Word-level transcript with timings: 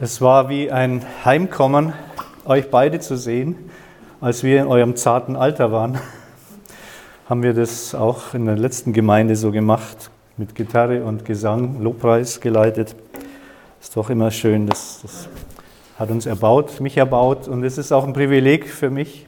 Es 0.00 0.22
war 0.22 0.48
wie 0.48 0.70
ein 0.70 1.04
Heimkommen, 1.22 1.92
euch 2.46 2.70
beide 2.70 2.98
zu 3.00 3.14
sehen. 3.18 3.70
Als 4.22 4.42
wir 4.42 4.62
in 4.62 4.66
eurem 4.66 4.96
zarten 4.96 5.36
Alter 5.36 5.70
waren, 5.70 5.98
haben 7.28 7.42
wir 7.42 7.52
das 7.52 7.94
auch 7.94 8.32
in 8.32 8.46
der 8.46 8.56
letzten 8.56 8.94
Gemeinde 8.94 9.36
so 9.36 9.52
gemacht, 9.52 10.10
mit 10.38 10.54
Gitarre 10.54 11.04
und 11.04 11.26
Gesang, 11.26 11.82
Lobpreis 11.82 12.40
geleitet. 12.40 12.96
Ist 13.82 13.94
doch 13.94 14.08
immer 14.08 14.30
schön, 14.30 14.66
das, 14.66 15.00
das 15.02 15.28
hat 15.98 16.10
uns 16.10 16.24
erbaut, 16.24 16.80
mich 16.80 16.96
erbaut 16.96 17.46
und 17.46 17.62
es 17.62 17.76
ist 17.76 17.92
auch 17.92 18.06
ein 18.06 18.14
Privileg 18.14 18.70
für 18.70 18.88
mich, 18.88 19.26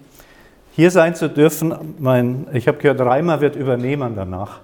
hier 0.72 0.90
sein 0.90 1.14
zu 1.14 1.28
dürfen. 1.28 1.74
Mein, 1.98 2.46
ich 2.54 2.68
habe 2.68 2.78
gehört, 2.78 3.00
Reimer 3.00 3.42
wird 3.42 3.54
übernehmen 3.54 4.14
danach 4.16 4.60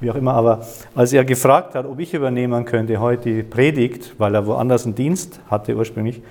wie 0.00 0.10
auch 0.10 0.14
immer. 0.14 0.34
Aber 0.34 0.66
als 0.94 1.12
er 1.12 1.24
gefragt 1.24 1.74
hat, 1.74 1.86
ob 1.86 1.98
ich 1.98 2.14
übernehmen 2.14 2.64
könnte 2.64 3.00
heute 3.00 3.34
die 3.34 3.42
Predigt, 3.42 4.14
weil 4.18 4.34
er 4.34 4.46
woanders 4.46 4.84
einen 4.84 4.94
Dienst 4.94 5.40
hatte 5.50 5.76
ursprünglich, 5.76 6.22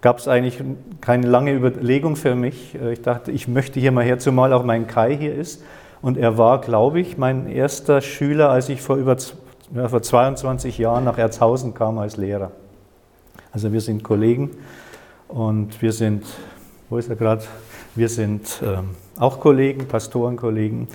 gab 0.00 0.18
es 0.18 0.28
eigentlich 0.28 0.62
keine 1.00 1.26
lange 1.26 1.52
Überlegung 1.52 2.16
für 2.16 2.34
mich. 2.34 2.74
Ich 2.92 3.02
dachte, 3.02 3.30
ich 3.32 3.48
möchte 3.48 3.80
hier 3.80 3.92
mal 3.92 4.04
her, 4.04 4.18
zumal 4.18 4.52
auch 4.52 4.64
mein 4.64 4.86
Kai 4.86 5.16
hier 5.16 5.34
ist. 5.34 5.62
Und 6.02 6.18
er 6.18 6.36
war, 6.36 6.60
glaube 6.60 7.00
ich, 7.00 7.16
mein 7.16 7.46
erster 7.46 8.02
Schüler, 8.02 8.50
als 8.50 8.68
ich 8.68 8.82
vor 8.82 8.96
über 8.96 9.16
ja, 9.74 9.88
vor 9.88 10.02
22 10.02 10.78
Jahren 10.78 11.04
nach 11.04 11.18
Erzhausen 11.18 11.74
kam 11.74 11.98
als 11.98 12.16
Lehrer. 12.16 12.52
Also 13.52 13.72
wir 13.72 13.80
sind 13.80 14.04
Kollegen 14.04 14.50
und 15.28 15.80
wir 15.80 15.92
sind, 15.92 16.24
wo 16.90 16.98
ist 16.98 17.08
er 17.08 17.16
gerade? 17.16 17.42
Wir 17.94 18.08
sind 18.08 18.60
ähm, 18.62 18.90
auch 19.18 19.40
Kollegen, 19.40 19.86
Pastorenkollegen. 19.86 20.88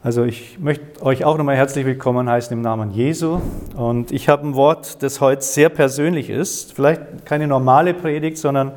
Also 0.00 0.22
ich 0.22 0.60
möchte 0.60 1.02
euch 1.02 1.24
auch 1.24 1.36
nochmal 1.38 1.56
herzlich 1.56 1.84
willkommen 1.84 2.30
heißen 2.30 2.52
im 2.52 2.60
Namen 2.60 2.92
Jesu. 2.92 3.40
Und 3.74 4.12
ich 4.12 4.28
habe 4.28 4.46
ein 4.46 4.54
Wort, 4.54 5.02
das 5.02 5.20
heute 5.20 5.42
sehr 5.42 5.70
persönlich 5.70 6.30
ist. 6.30 6.72
Vielleicht 6.72 7.26
keine 7.26 7.48
normale 7.48 7.94
Predigt, 7.94 8.38
sondern 8.38 8.70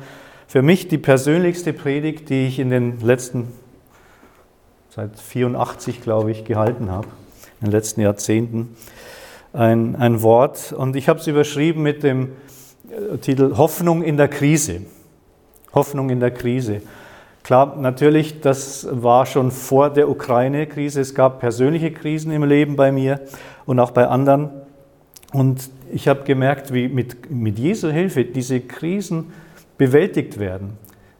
für 0.48 0.62
mich 0.62 0.88
die 0.88 0.98
persönlichste 0.98 1.72
Predigt, 1.72 2.28
die 2.28 2.48
ich 2.48 2.58
in 2.58 2.70
den 2.70 2.98
letzten, 2.98 3.52
seit 4.90 5.16
84 5.16 6.02
glaube 6.02 6.32
ich, 6.32 6.44
gehalten 6.44 6.90
habe, 6.90 7.06
in 7.60 7.68
den 7.68 7.72
letzten 7.72 8.00
Jahrzehnten. 8.00 8.74
Ein, 9.52 9.94
ein 9.94 10.22
Wort. 10.22 10.72
Und 10.72 10.96
ich 10.96 11.08
habe 11.08 11.20
es 11.20 11.28
überschrieben 11.28 11.84
mit 11.84 12.02
dem 12.02 12.32
äh, 12.90 13.16
Titel 13.18 13.56
Hoffnung 13.56 14.02
in 14.02 14.16
der 14.16 14.26
Krise. 14.26 14.80
Hoffnung 15.72 16.10
in 16.10 16.18
der 16.18 16.32
Krise. 16.32 16.82
Klar, 17.42 17.76
natürlich, 17.76 18.40
das 18.40 18.86
war 18.90 19.26
schon 19.26 19.50
vor 19.50 19.90
der 19.90 20.08
Ukraine-Krise. 20.08 21.00
Es 21.00 21.14
gab 21.14 21.40
persönliche 21.40 21.90
Krisen 21.90 22.30
im 22.30 22.44
Leben 22.44 22.76
bei 22.76 22.92
mir 22.92 23.20
und 23.66 23.80
auch 23.80 23.90
bei 23.90 24.06
anderen. 24.06 24.50
Und 25.32 25.70
ich 25.92 26.06
habe 26.06 26.22
gemerkt, 26.22 26.72
wie 26.72 26.88
mit, 26.88 27.30
mit 27.30 27.58
Jesu 27.58 27.88
Hilfe 27.88 28.24
diese 28.24 28.60
Krisen 28.60 29.32
bewältigt 29.76 30.38
werden. 30.38 30.78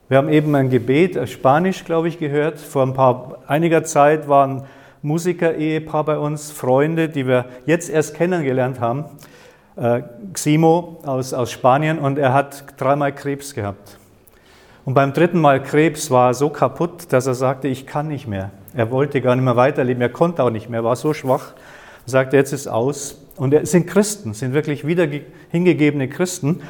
Wir 0.09 0.19
haben 0.19 0.29
eben 0.29 0.55
ein 0.55 0.71
Gebet, 0.71 1.17
äh, 1.17 1.27
Spanisch, 1.27 1.85
glaube 1.85 2.07
ich, 2.07 2.19
gehört. 2.19 2.61
Vor 2.61 2.83
ein 2.83 2.95
paar, 2.95 3.39
einiger 3.47 3.83
Zeit 3.83 4.29
waren 4.29 4.65
Musiker-Ehepaar 5.03 6.05
bei 6.05 6.19
uns, 6.19 6.53
Freunde, 6.53 7.09
die 7.09 7.27
wir 7.27 7.47
jetzt 7.67 7.91
erst 7.91 8.15
kennengelernt 8.15 8.79
haben. 8.79 9.07
Äh, 9.75 10.03
Ximo 10.35 11.01
aus, 11.05 11.33
aus 11.33 11.51
Spanien 11.51 11.99
und 11.99 12.19
er 12.19 12.33
hat 12.33 12.65
dreimal 12.77 13.13
Krebs 13.13 13.55
gehabt. 13.55 13.99
Und 14.85 14.95
beim 14.95 15.13
dritten 15.13 15.41
Mal 15.41 15.63
Krebs 15.63 16.11
war 16.11 16.31
er 16.31 16.35
so 16.35 16.49
kaputt, 16.49 17.13
dass 17.13 17.27
er 17.27 17.35
sagte, 17.35 17.69
ich 17.69 17.87
kann 17.87 18.09
nicht 18.09 18.27
mehr. 18.27 18.51
Er 18.75 18.91
wollte 18.91 19.21
gar 19.21 19.37
nicht 19.37 19.45
mehr 19.45 19.57
weiterleben, 19.57 20.03
er 20.03 20.09
konnte 20.09 20.43
auch 20.43 20.51
nicht 20.51 20.69
mehr, 20.69 20.81
er 20.81 20.85
war 20.85 20.97
so 20.97 21.15
schwach. 21.15 21.53
Er 22.07 22.11
sagte, 22.11 22.37
jetzt 22.37 22.53
ist 22.53 22.67
aus. 22.67 23.19
Und 23.37 23.55
er 23.55 23.65
sind 23.65 23.87
Christen, 23.87 24.35
sind 24.35 24.55
wirklich 24.55 24.87
wieder 24.87 25.07
hingegebene 25.51 26.09
Christen. 26.09 26.63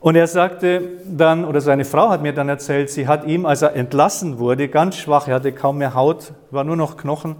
Und 0.00 0.16
er 0.16 0.26
sagte 0.26 0.82
dann, 1.04 1.44
oder 1.44 1.60
seine 1.60 1.84
Frau 1.84 2.08
hat 2.08 2.22
mir 2.22 2.32
dann 2.32 2.48
erzählt, 2.48 2.88
sie 2.90 3.06
hat 3.06 3.26
ihm, 3.26 3.44
als 3.44 3.60
er 3.60 3.74
entlassen 3.76 4.38
wurde, 4.38 4.68
ganz 4.68 4.96
schwach, 4.96 5.28
er 5.28 5.34
hatte 5.34 5.52
kaum 5.52 5.78
mehr 5.78 5.94
Haut, 5.94 6.32
war 6.50 6.64
nur 6.64 6.76
noch 6.76 6.96
Knochen 6.96 7.36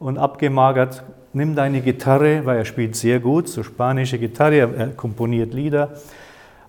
und 0.00 0.18
abgemagert, 0.18 1.04
nimm 1.32 1.54
deine 1.54 1.80
Gitarre, 1.80 2.44
weil 2.44 2.58
er 2.58 2.64
spielt 2.64 2.96
sehr 2.96 3.20
gut, 3.20 3.48
so 3.48 3.62
spanische 3.62 4.18
Gitarre, 4.18 4.56
er 4.56 4.88
komponiert 4.88 5.54
Lieder 5.54 5.90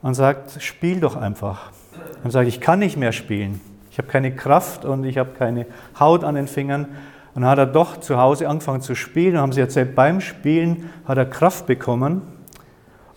und 0.03 0.13
sagt, 0.13 0.61
spiel 0.61 0.99
doch 0.99 1.15
einfach. 1.15 1.71
Und 2.23 2.31
sagt, 2.31 2.47
ich 2.47 2.61
kann 2.61 2.79
nicht 2.79 2.97
mehr 2.97 3.11
spielen. 3.11 3.61
Ich 3.91 3.97
habe 3.97 4.07
keine 4.07 4.33
Kraft 4.33 4.85
und 4.85 5.03
ich 5.03 5.17
habe 5.17 5.31
keine 5.37 5.65
Haut 5.99 6.23
an 6.23 6.35
den 6.35 6.47
Fingern. 6.47 6.87
Und 7.33 7.41
dann 7.41 7.51
hat 7.51 7.57
er 7.57 7.65
doch 7.65 7.97
zu 7.97 8.17
Hause 8.17 8.47
angefangen 8.47 8.81
zu 8.81 8.95
spielen. 8.95 9.35
Und 9.35 9.41
haben 9.41 9.51
sie 9.51 9.61
erzählt, 9.61 9.95
beim 9.95 10.21
Spielen 10.21 10.89
hat 11.05 11.17
er 11.17 11.25
Kraft 11.25 11.65
bekommen 11.65 12.21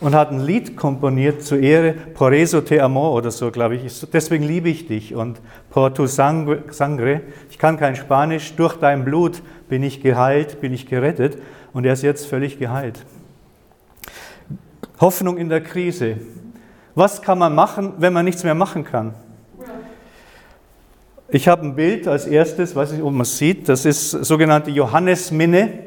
und 0.01 0.15
hat 0.15 0.31
ein 0.31 0.41
Lied 0.41 0.77
komponiert 0.77 1.43
zur 1.43 1.61
Ehre, 1.61 1.93
Por 1.93 2.33
eso 2.33 2.61
te 2.61 2.83
amo 2.83 3.17
oder 3.17 3.31
so, 3.31 3.51
glaube 3.51 3.77
ich. 3.77 4.07
Deswegen 4.13 4.45
liebe 4.45 4.69
ich 4.69 4.87
dich. 4.87 5.15
Und 5.15 5.41
Por 5.71 5.95
tu 5.95 6.07
sangre, 6.07 7.21
ich 7.51 7.59
kann 7.59 7.79
kein 7.79 7.97
Spanisch, 7.97 8.55
durch 8.55 8.77
dein 8.77 9.05
Blut 9.05 9.43
bin 9.69 9.83
ich 9.83 10.03
geheilt, 10.03 10.61
bin 10.61 10.73
ich 10.73 10.87
gerettet. 10.87 11.39
Und 11.73 11.87
er 11.87 11.95
ist 11.95 12.03
jetzt 12.03 12.27
völlig 12.27 12.59
geheilt. 12.59 13.05
Hoffnung 15.01 15.39
in 15.39 15.49
der 15.49 15.63
Krise. 15.63 16.19
Was 16.95 17.23
kann 17.23 17.39
man 17.39 17.55
machen, 17.55 17.95
wenn 17.99 18.13
man 18.13 18.25
nichts 18.25 18.45
mehr 18.45 18.55
machen 18.55 18.85
kann? 18.85 19.15
Ich 21.29 21.49
habe 21.49 21.63
ein 21.63 21.75
Bild 21.75 22.07
als 22.07 22.27
erstes, 22.27 22.77
weiß 22.77 22.93
nicht, 22.93 23.03
ob 23.03 23.11
man 23.11 23.23
es 23.23 23.37
sieht, 23.37 23.69
das 23.69 23.85
ist 23.85 24.11
sogenannte 24.11 24.71
Johannesminne 24.71 25.81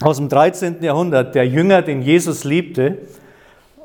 aus 0.00 0.16
dem 0.16 0.28
13. 0.28 0.82
Jahrhundert, 0.82 1.34
der 1.34 1.46
Jünger, 1.46 1.82
den 1.82 2.00
Jesus 2.00 2.44
liebte 2.44 2.98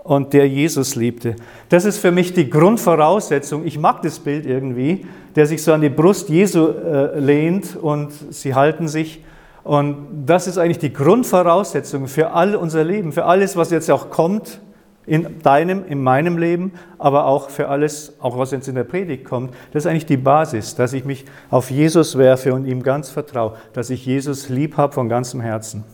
und 0.04 0.32
der 0.32 0.48
Jesus 0.48 0.96
liebte. 0.96 1.36
Das 1.68 1.84
ist 1.84 1.98
für 1.98 2.12
mich 2.12 2.34
die 2.34 2.50
Grundvoraussetzung. 2.50 3.66
Ich 3.66 3.78
mag 3.78 4.02
das 4.04 4.20
Bild 4.20 4.46
irgendwie, 4.46 5.06
der 5.36 5.48
sich 5.48 5.62
so 5.62 5.74
an 5.74 5.82
die 5.82 5.90
Brust 5.90 6.30
Jesu 6.30 6.70
äh, 6.70 7.20
lehnt 7.20 7.76
und 7.76 8.12
sie 8.30 8.56
halten 8.56 8.88
sich. 8.88 9.24
Und 9.66 10.24
das 10.26 10.48
ist 10.48 10.58
eigentlich 10.58 10.80
die 10.80 10.94
Grundvoraussetzung 10.94 12.08
für 12.08 12.32
all 12.32 12.56
unser 12.56 12.86
Leben, 12.86 13.12
für 13.12 13.26
alles, 13.26 13.58
was 13.58 13.70
jetzt 13.70 13.92
auch 13.92 14.10
kommt, 14.10 14.62
in 15.08 15.40
deinem, 15.42 15.86
in 15.88 16.04
meinem 16.04 16.38
Leben, 16.38 16.74
aber 17.00 17.26
auch 17.26 17.50
für 17.50 17.70
alles, 17.70 18.14
auch 18.20 18.38
was 18.38 18.52
jetzt 18.52 18.68
in 18.68 18.76
der 18.76 18.84
Predigt 18.84 19.24
kommt. 19.24 19.54
Das 19.72 19.86
ist 19.86 19.90
eigentlich 19.90 20.06
die 20.06 20.18
Basis, 20.18 20.76
dass 20.76 20.92
ich 20.92 21.06
mich 21.06 21.26
auf 21.50 21.72
Jesus 21.72 22.18
werfe 22.18 22.54
und 22.54 22.66
ihm 22.66 22.84
ganz 22.84 23.10
vertraue, 23.10 23.56
dass 23.72 23.90
ich 23.90 24.06
Jesus 24.06 24.50
lieb 24.50 24.76
habe 24.76 24.94
von 24.94 25.08
ganzem 25.08 25.40
Herzen. 25.40 25.86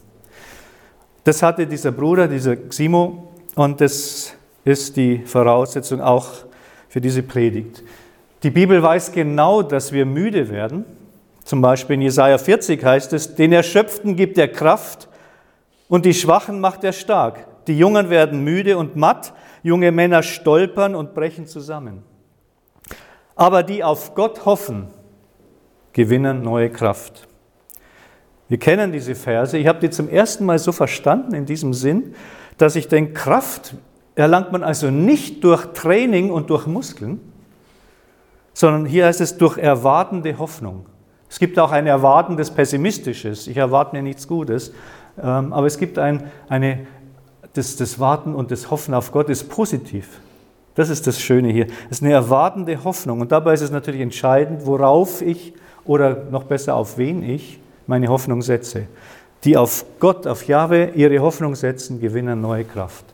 Das 1.24 1.44
hatte 1.44 1.68
dieser 1.68 1.91
Bruder, 1.91 2.28
dieser 2.28 2.56
Ximo, 2.56 3.31
und 3.56 3.79
das 3.79 4.34
ist 4.66 4.97
die 4.97 5.19
Voraussetzung 5.19 6.01
auch 6.01 6.28
für 6.90 7.00
diese 7.00 7.22
Predigt. 7.22 7.84
Die 8.41 8.50
Bibel 8.50 8.81
weiß 8.81 9.12
genau, 9.12 9.62
dass 9.62 9.91
wir 9.91 10.07
müde 10.07 10.50
werden. 10.50 10.85
Zum 11.45 11.62
Beispiel 11.62 11.95
in 11.95 12.01
Jesaja 12.01 12.40
40 12.40 12.84
heißt 12.84 13.13
es: 13.13 13.35
Den 13.35 13.53
Erschöpften 13.53 14.16
gibt 14.16 14.40
er 14.40 14.47
Kraft 14.47 15.07
und 15.88 16.06
die 16.06 16.13
Schwachen 16.16 16.59
macht 16.59 16.84
er 16.84 16.94
stark. 16.94 17.45
Die 17.68 17.78
Jungen 17.78 18.09
werden 18.09 18.44
müde 18.44 18.78
und 18.78 18.96
matt, 18.96 19.34
junge 19.62 19.91
Männer 19.91 20.24
stolpern 20.24 20.96
und 20.96 21.13
brechen 21.13 21.47
zusammen. 21.47 22.03
Aber 23.35 23.63
die 23.63 23.84
auf 23.84 24.16
Gott 24.16 24.46
hoffen, 24.46 24.88
gewinnen 25.94 26.41
neue 26.41 26.69
Kraft. 26.69 27.28
Wir 28.50 28.59
kennen 28.59 28.91
diese 28.91 29.16
Verse. 29.16 29.57
Ich 29.57 29.68
habe 29.68 29.79
die 29.79 29.90
zum 29.90 30.09
ersten 30.09 30.46
Mal 30.46 30.59
so 30.59 30.72
verstanden 30.72 31.34
in 31.34 31.46
diesem 31.46 31.74
Sinn, 31.74 32.13
dass 32.57 32.75
ich 32.75 32.88
denke, 32.88 33.13
Kraft 33.13 33.75
erlangt 34.16 34.51
man 34.51 34.63
also 34.63 34.91
nicht 34.91 35.44
durch 35.44 35.66
Training 35.74 36.30
und 36.30 36.50
durch 36.50 36.68
Muskeln, 36.68 37.19
sondern 38.53 38.85
hier 38.85 39.06
heißt 39.06 39.22
es 39.22 39.38
durch 39.38 39.57
erwartende 39.57 40.38
Hoffnung. 40.38 40.85
Es 41.30 41.40
gibt 41.40 41.57
auch 41.57 41.72
ein 41.72 41.88
erwartendes 41.88 42.51
Pessimistisches. 42.51 43.47
Ich 43.47 43.57
erwarte 43.57 43.95
mir 43.95 44.03
nichts 44.03 44.28
Gutes. 44.28 44.72
Ähm, 45.18 45.51
aber 45.51 45.66
es 45.66 45.80
gibt 45.80 45.97
ein, 45.97 46.30
eine 46.47 46.85
das, 47.53 47.75
das 47.75 48.00
Warten 48.00 48.36
und 48.36 48.52
das 48.52 48.72
Hoffen 48.72 48.94
auf 48.94 49.12
Gott 49.12 49.30
ist 49.30 49.50
positiv. 49.50 50.07
Das 50.75 50.89
ist 50.89 51.06
das 51.06 51.19
Schöne 51.19 51.50
hier. 51.50 51.68
Es 51.89 51.98
ist 51.98 52.04
eine 52.04 52.13
erwartende 52.13 52.83
Hoffnung. 52.83 53.22
Und 53.22 53.31
dabei 53.31 53.54
ist 53.54 53.62
es 53.62 53.72
natürlich 53.72 54.01
entscheidend, 54.01 54.66
worauf 54.66 55.22
ich 55.22 55.54
oder 55.86 56.24
noch 56.31 56.44
besser 56.44 56.75
auf 56.75 56.98
wen 56.98 57.22
ich 57.24 57.60
meine 57.86 58.07
Hoffnung 58.07 58.42
setze. 58.42 58.88
Die 59.44 59.57
auf 59.57 59.86
Gott, 60.00 60.25
auf 60.25 60.48
Jahwe 60.48 60.92
ihre 60.95 61.19
Hoffnung 61.19 61.56
setzen, 61.56 62.00
gewinnen 62.00 62.42
neue 62.42 62.63
Kraft. 62.63 63.06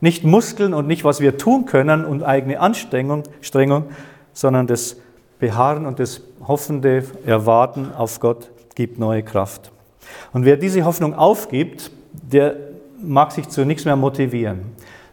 Nicht 0.00 0.24
Muskeln 0.24 0.74
und 0.74 0.86
nicht, 0.86 1.04
was 1.04 1.20
wir 1.20 1.38
tun 1.38 1.64
können 1.64 2.04
und 2.04 2.22
eigene 2.22 2.60
Anstrengung, 2.60 3.22
Strengung, 3.40 3.84
sondern 4.34 4.66
das 4.66 4.96
Beharren 5.38 5.86
und 5.86 5.98
das 6.00 6.20
hoffende 6.46 7.04
Erwarten 7.24 7.92
auf 7.96 8.20
Gott 8.20 8.50
gibt 8.74 8.98
neue 8.98 9.22
Kraft. 9.22 9.70
Und 10.32 10.44
wer 10.44 10.56
diese 10.56 10.84
Hoffnung 10.84 11.14
aufgibt, 11.14 11.90
der 12.12 12.56
mag 13.02 13.32
sich 13.32 13.48
zu 13.48 13.64
nichts 13.64 13.84
mehr 13.84 13.96
motivieren. 13.96 14.60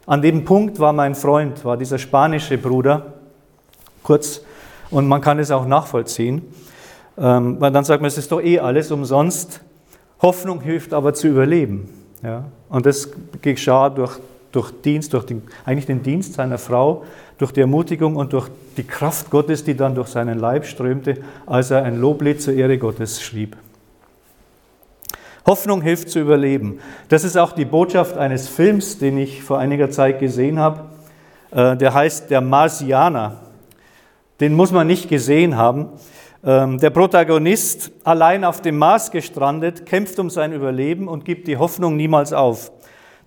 An 0.06 0.21
dem 0.21 0.45
Punkt 0.45 0.80
war 0.80 0.94
mein 0.94 1.15
Freund, 1.15 1.63
war 1.63 1.77
dieser 1.77 1.97
spanische 1.97 2.57
Bruder, 2.57 3.13
kurz, 4.03 4.41
und 4.89 5.07
man 5.07 5.21
kann 5.21 5.39
es 5.39 5.50
auch 5.50 5.65
nachvollziehen, 5.65 6.44
ähm, 7.18 7.59
weil 7.59 7.71
dann 7.71 7.83
sagt 7.83 8.01
man, 8.01 8.07
es 8.07 8.18
ist 8.18 8.31
doch 8.31 8.41
eh 8.41 8.59
alles 8.59 8.91
umsonst. 8.91 9.62
Hoffnung 10.21 10.62
hilft 10.62 10.94
aber 10.94 11.13
zu 11.13 11.27
überleben. 11.27 11.89
Ja? 12.21 12.45
Und 12.69 12.85
das 12.85 13.09
geschah 13.41 13.89
durch 13.89 14.19
durch 14.53 14.71
Dienst, 14.71 15.13
durch 15.13 15.25
den, 15.25 15.41
eigentlich 15.65 15.88
den 15.88 16.01
Dienst 16.01 16.35
seiner 16.35 16.57
Frau, 16.57 17.03
durch 17.38 17.51
die 17.51 17.62
Ermutigung 17.62 18.15
und 18.15 18.31
durch 18.31 18.47
die 18.77 18.83
Kraft 18.83 19.30
Gottes, 19.30 19.63
die 19.63 19.75
dann 19.75 19.95
durch 19.95 20.07
seinen 20.07 20.39
Leib 20.39 20.65
strömte, 20.65 21.18
als 21.45 21.71
er 21.71 21.83
ein 21.83 22.00
Loblied 22.00 22.41
zur 22.41 22.53
Ehre 22.53 22.77
Gottes 22.77 23.21
schrieb. 23.21 23.57
Hoffnung 25.45 25.81
hilft 25.81 26.10
zu 26.10 26.19
überleben. 26.19 26.80
Das 27.10 27.24
ist 27.24 27.38
auch 27.38 27.51
die 27.51 27.66
Botschaft 27.66 28.18
eines 28.18 28.48
Films, 28.48 28.98
den 28.98 29.18
ich 29.18 29.44
vor 29.44 29.60
einiger 29.60 29.90
Zeit 29.90 30.19
gesehen 30.19 30.57
habe. 30.57 30.86
Äh, 31.51 31.75
der 31.75 31.94
heißt 31.94 32.31
Der 32.31 32.42
Marsianer. 32.42 33.38
Den 34.40 34.54
muss 34.54 34.72
man 34.72 34.88
nicht 34.88 35.10
gesehen 35.10 35.57
haben. 35.57 35.90
Ähm, 36.45 36.80
der 36.80 36.90
Protagonist, 36.90 37.92
allein 38.04 38.44
auf 38.44 38.62
dem 38.62 38.78
Mars 38.78 39.12
gestrandet, 39.12 39.86
kämpft 39.86 40.19
um 40.19 40.30
sein 40.30 40.54
Überleben 40.54 41.07
und 41.07 41.25
gibt 41.25 41.48
die 41.48 41.57
Hoffnung 41.57 41.95
niemals 41.95 42.34
auf. 42.34 42.72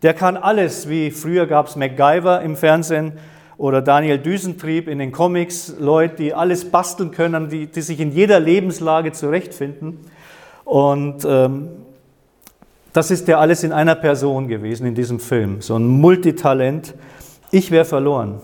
Der 0.02 0.12
kann 0.12 0.36
alles, 0.36 0.88
wie 0.88 1.10
früher 1.10 1.46
gab 1.46 1.68
es 1.68 1.76
MacGyver 1.76 2.42
im 2.42 2.56
Fernsehen 2.56 3.12
oder 3.56 3.80
Daniel 3.80 4.18
Düsentrieb 4.18 4.88
in 4.88 4.98
den 4.98 5.12
Comics, 5.12 5.74
Leute, 5.78 6.16
die 6.16 6.34
alles 6.34 6.70
basteln 6.70 7.10
können, 7.10 7.48
die, 7.48 7.66
die 7.66 7.80
sich 7.80 8.00
in 8.00 8.12
jeder 8.12 8.38
Lebenslage 8.38 9.12
zurechtfinden. 9.12 10.00
Und 10.64 11.24
ähm, 11.26 11.68
das 12.96 13.10
ist 13.10 13.28
ja 13.28 13.38
alles 13.38 13.62
in 13.62 13.72
einer 13.72 13.94
Person 13.94 14.48
gewesen 14.48 14.86
in 14.86 14.94
diesem 14.94 15.20
Film, 15.20 15.60
so 15.60 15.76
ein 15.76 15.86
Multitalent. 15.86 16.94
Ich 17.50 17.70
wäre 17.70 17.84
verloren. 17.84 18.40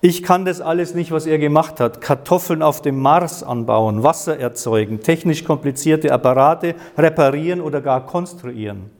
Ich 0.00 0.24
kann 0.24 0.44
das 0.44 0.60
alles 0.60 0.96
nicht, 0.96 1.12
was 1.12 1.26
er 1.26 1.38
gemacht 1.38 1.78
hat. 1.78 2.00
Kartoffeln 2.00 2.60
auf 2.60 2.82
dem 2.82 2.98
Mars 2.98 3.44
anbauen, 3.44 4.02
Wasser 4.02 4.36
erzeugen, 4.36 4.98
technisch 4.98 5.44
komplizierte 5.44 6.10
Apparate 6.12 6.74
reparieren 6.98 7.60
oder 7.60 7.80
gar 7.80 8.04
konstruieren. 8.04 8.90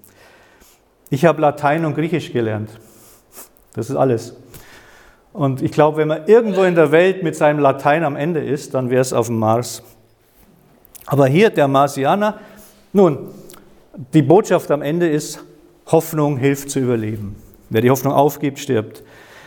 Ich 1.11 1.25
habe 1.25 1.41
Latein 1.41 1.85
und 1.85 1.97
Griechisch 1.97 2.32
gelernt. 2.32 2.70
Das 3.75 3.91
ist 3.91 3.97
alles. 3.97 4.37
Und 5.32 5.61
ich 5.61 5.73
glaube, 5.73 5.97
wenn 5.97 6.06
man 6.06 6.29
irgendwo 6.29 6.62
in 6.62 6.76
der 6.76 6.93
Welt 6.93 7.25
mit 7.25 7.35
seinem 7.35 7.58
Latein 7.58 8.05
am 8.05 8.15
Ende 8.15 8.38
ist, 8.38 8.75
dann 8.75 8.91
wäre 8.91 9.00
es 9.00 9.12
auf 9.12 9.26
dem 9.26 9.41
Mars. 9.41 9.82
Aber 11.06 11.26
hier 11.26 11.50
der 11.50 11.67
Marsianer, 11.67 12.38
nun, 12.93 13.31
die 14.15 14.23
Botschaft 14.23 14.71
am 14.71 14.83
Ende 14.83 15.09
ist, 15.09 15.44
Hoffnung 15.87 16.37
hilft 16.37 16.71
zu 16.71 16.81
überleben. 16.81 17.37
Wer 17.71 17.81
die 17.81 17.91
Hoffnung 17.91 18.12
aufgibt, 18.12 18.59
stirbt. 18.59 19.03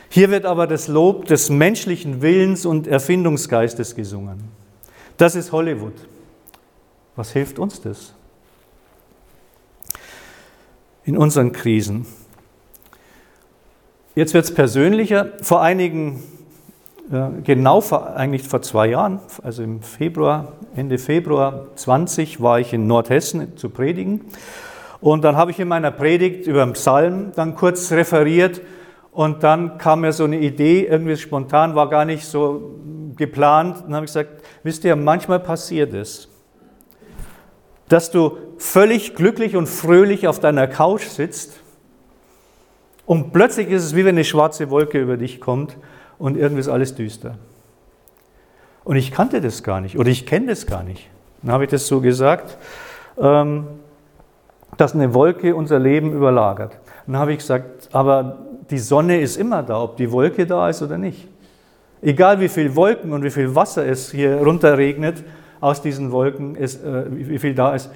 Hier 0.09 0.29
wird 0.29 0.45
aber 0.45 0.67
das 0.67 0.87
Lob 0.87 1.25
des 1.25 1.49
menschlichen 1.49 2.21
Willens 2.21 2.65
und 2.65 2.87
Erfindungsgeistes 2.87 3.95
gesungen. 3.95 4.43
Das 5.17 5.35
ist 5.35 5.51
Hollywood. 5.51 5.93
Was 7.15 7.31
hilft 7.31 7.59
uns 7.59 7.81
das? 7.81 8.13
In 11.05 11.17
unseren 11.17 11.51
Krisen. 11.51 12.05
Jetzt 14.15 14.33
wird 14.33 14.45
es 14.45 14.53
persönlicher. 14.53 15.33
Vor 15.41 15.61
einigen, 15.61 16.23
genau 17.43 17.81
vor, 17.81 18.15
eigentlich 18.15 18.47
vor 18.47 18.61
zwei 18.61 18.87
Jahren, 18.87 19.19
also 19.43 19.63
im 19.63 19.81
Februar, 19.81 20.53
Ende 20.75 20.97
Februar 20.97 21.67
20, 21.75 22.41
war 22.41 22.59
ich 22.59 22.73
in 22.73 22.87
Nordhessen 22.87 23.57
zu 23.57 23.69
predigen. 23.69 24.21
Und 25.01 25.23
dann 25.23 25.35
habe 25.35 25.51
ich 25.51 25.59
in 25.59 25.67
meiner 25.67 25.91
Predigt 25.91 26.47
über 26.47 26.65
den 26.65 26.73
Psalm 26.73 27.31
dann 27.35 27.55
kurz 27.55 27.91
referiert 27.91 28.61
und 29.11 29.43
dann 29.43 29.77
kam 29.77 30.01
mir 30.01 30.13
so 30.13 30.23
eine 30.23 30.39
Idee, 30.39 30.85
irgendwie 30.85 31.15
spontan, 31.15 31.75
war 31.75 31.89
gar 31.89 32.05
nicht 32.05 32.25
so 32.25 32.75
geplant. 33.15 33.83
Dann 33.85 33.95
habe 33.95 34.05
ich 34.05 34.09
gesagt, 34.09 34.41
wisst 34.63 34.83
ihr, 34.83 34.95
manchmal 34.95 35.39
passiert 35.39 35.93
es, 35.93 36.27
dass 37.87 38.09
du 38.09 38.37
völlig 38.57 39.15
glücklich 39.15 39.55
und 39.55 39.67
fröhlich 39.67 40.27
auf 40.27 40.39
deiner 40.39 40.67
Couch 40.67 41.03
sitzt 41.03 41.59
und 43.05 43.31
plötzlich 43.31 43.69
ist 43.69 43.83
es 43.83 43.95
wie 43.95 44.03
wenn 44.05 44.15
eine 44.15 44.23
schwarze 44.23 44.69
Wolke 44.69 44.99
über 44.99 45.17
dich 45.17 45.39
kommt 45.39 45.77
und 46.17 46.37
irgendwie 46.37 46.61
ist 46.61 46.69
alles 46.69 46.95
düster. 46.95 47.35
Und 48.83 48.95
ich 48.95 49.11
kannte 49.11 49.41
das 49.41 49.63
gar 49.63 49.81
nicht 49.81 49.97
oder 49.97 50.09
ich 50.09 50.25
kenne 50.25 50.47
das 50.47 50.65
gar 50.65 50.83
nicht. 50.83 51.09
Dann 51.41 51.51
habe 51.51 51.65
ich 51.65 51.69
das 51.69 51.87
so 51.87 52.01
gesagt, 52.01 52.57
ähm, 53.17 53.65
dass 54.77 54.93
eine 54.93 55.13
Wolke 55.13 55.55
unser 55.55 55.79
Leben 55.79 56.13
überlagert. 56.13 56.77
Dann 57.07 57.17
habe 57.17 57.31
ich 57.31 57.39
gesagt, 57.39 57.89
aber 57.91 58.37
die 58.69 58.79
Sonne 58.79 59.19
ist 59.19 59.37
immer 59.37 59.63
da, 59.63 59.81
ob 59.81 59.97
die 59.97 60.11
Wolke 60.11 60.45
da 60.45 60.69
ist 60.69 60.81
oder 60.81 60.97
nicht. 60.97 61.27
Egal 62.01 62.39
wie 62.39 62.49
viel 62.49 62.75
Wolken 62.75 63.13
und 63.13 63.23
wie 63.23 63.29
viel 63.29 63.55
Wasser 63.55 63.85
es 63.85 64.11
hier 64.11 64.37
runterregnet 64.37 65.23
aus 65.61 65.81
diesen 65.81 66.11
Wolken, 66.11 66.55
ist, 66.55 66.83
äh, 66.83 67.05
wie 67.09 67.39
viel 67.39 67.55
da 67.55 67.73
ist, 67.73 67.89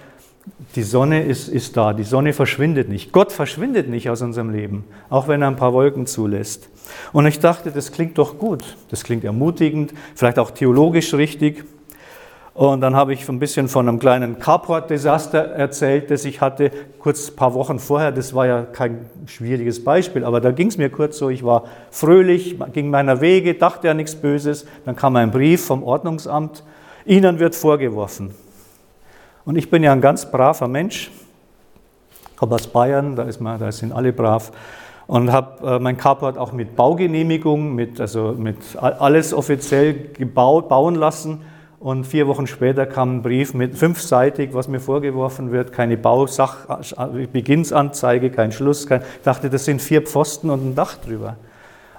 die 0.76 0.84
Sonne 0.84 1.24
ist, 1.24 1.48
ist 1.48 1.78
da, 1.78 1.94
die 1.94 2.04
Sonne 2.04 2.34
verschwindet 2.34 2.90
nicht. 2.90 3.12
Gott 3.12 3.32
verschwindet 3.32 3.90
nicht 3.90 4.10
aus 4.10 4.22
unserem 4.22 4.52
Leben, 4.52 4.86
auch 5.10 5.28
wenn 5.28 5.42
er 5.42 5.48
ein 5.48 5.56
paar 5.56 5.74
Wolken 5.74 6.06
zulässt. 6.06 6.70
Und 7.12 7.26
ich 7.26 7.40
dachte, 7.40 7.72
das 7.72 7.92
klingt 7.92 8.18
doch 8.18 8.38
gut, 8.38 8.78
das 8.90 9.04
klingt 9.04 9.24
ermutigend, 9.24 9.94
vielleicht 10.16 10.40
auch 10.40 10.52
theologisch 10.52 11.14
richtig. 11.14 11.66
Und 12.54 12.82
dann 12.82 12.94
habe 12.96 13.14
ich 13.14 13.28
ein 13.30 13.40
bisschen 13.40 13.70
von 13.70 13.88
einem 13.88 14.00
kleinen 14.00 14.38
Carport-Desaster 14.38 15.40
erzählt, 15.40 16.12
das 16.12 16.26
ich 16.26 16.42
hatte, 16.42 16.72
kurz 17.00 17.30
ein 17.30 17.36
paar 17.38 17.54
Wochen 17.54 17.80
vorher. 17.80 18.12
Das 18.12 18.34
war 18.34 18.48
ja 18.48 18.64
kein 18.64 19.06
schwieriges 19.28 19.82
Beispiel, 19.84 20.26
aber 20.26 20.42
da 20.42 20.52
ging 20.52 20.68
es 20.68 20.78
mir 20.78 20.90
kurz 20.90 21.18
so, 21.18 21.30
ich 21.30 21.44
war 21.46 21.64
fröhlich, 21.90 22.58
ging 22.74 22.90
meiner 22.90 23.22
Wege, 23.22 23.54
dachte 23.54 23.88
ja 23.88 23.94
nichts 23.94 24.16
Böses. 24.16 24.66
Dann 24.84 24.98
kam 24.98 25.16
ein 25.16 25.32
Brief 25.32 25.66
vom 25.66 25.84
Ordnungsamt, 25.84 26.64
Ihnen 27.06 27.40
wird 27.40 27.56
vorgeworfen. 27.56 28.36
Und 29.50 29.56
ich 29.56 29.72
bin 29.72 29.82
ja 29.82 29.92
ein 29.94 30.00
ganz 30.00 30.30
braver 30.30 30.68
Mensch, 30.68 31.10
komme 32.36 32.54
aus 32.54 32.68
Bayern, 32.68 33.16
da, 33.16 33.24
ist 33.24 33.42
man, 33.42 33.60
da 33.60 33.72
sind 33.72 33.92
alle 33.92 34.14
brav 34.14 34.52
und 35.08 35.32
habe 35.32 35.68
äh, 35.68 35.80
mein 35.80 35.98
Carport 35.98 36.38
auch 36.38 36.52
mit 36.52 36.76
Baugenehmigung, 36.76 37.74
mit, 37.74 38.00
also 38.00 38.36
mit 38.38 38.58
alles 38.80 39.34
offiziell 39.34 40.12
gebaut, 40.14 40.70
bauen 40.70 40.94
lassen 40.94 41.42
und 41.80 42.06
vier 42.06 42.28
Wochen 42.28 42.46
später 42.46 42.86
kam 42.86 43.16
ein 43.16 43.24
Brief 43.24 43.56
mit 43.56 43.76
fünfseitig, 43.76 44.54
was 44.54 44.68
mir 44.68 44.80
vorgeworfen 44.80 45.52
wird, 45.52 45.74
keine 45.74 45.98
Bausach-Beginnsanzeige, 45.98 48.30
kein 48.30 48.52
Schluss. 48.52 48.86
Kein, 48.86 49.02
ich 49.02 49.24
dachte, 49.24 49.50
das 49.50 49.66
sind 49.66 49.82
vier 49.82 50.04
Pfosten 50.04 50.52
und 50.52 50.64
ein 50.64 50.76
Dach 50.76 50.96
drüber. 50.98 51.38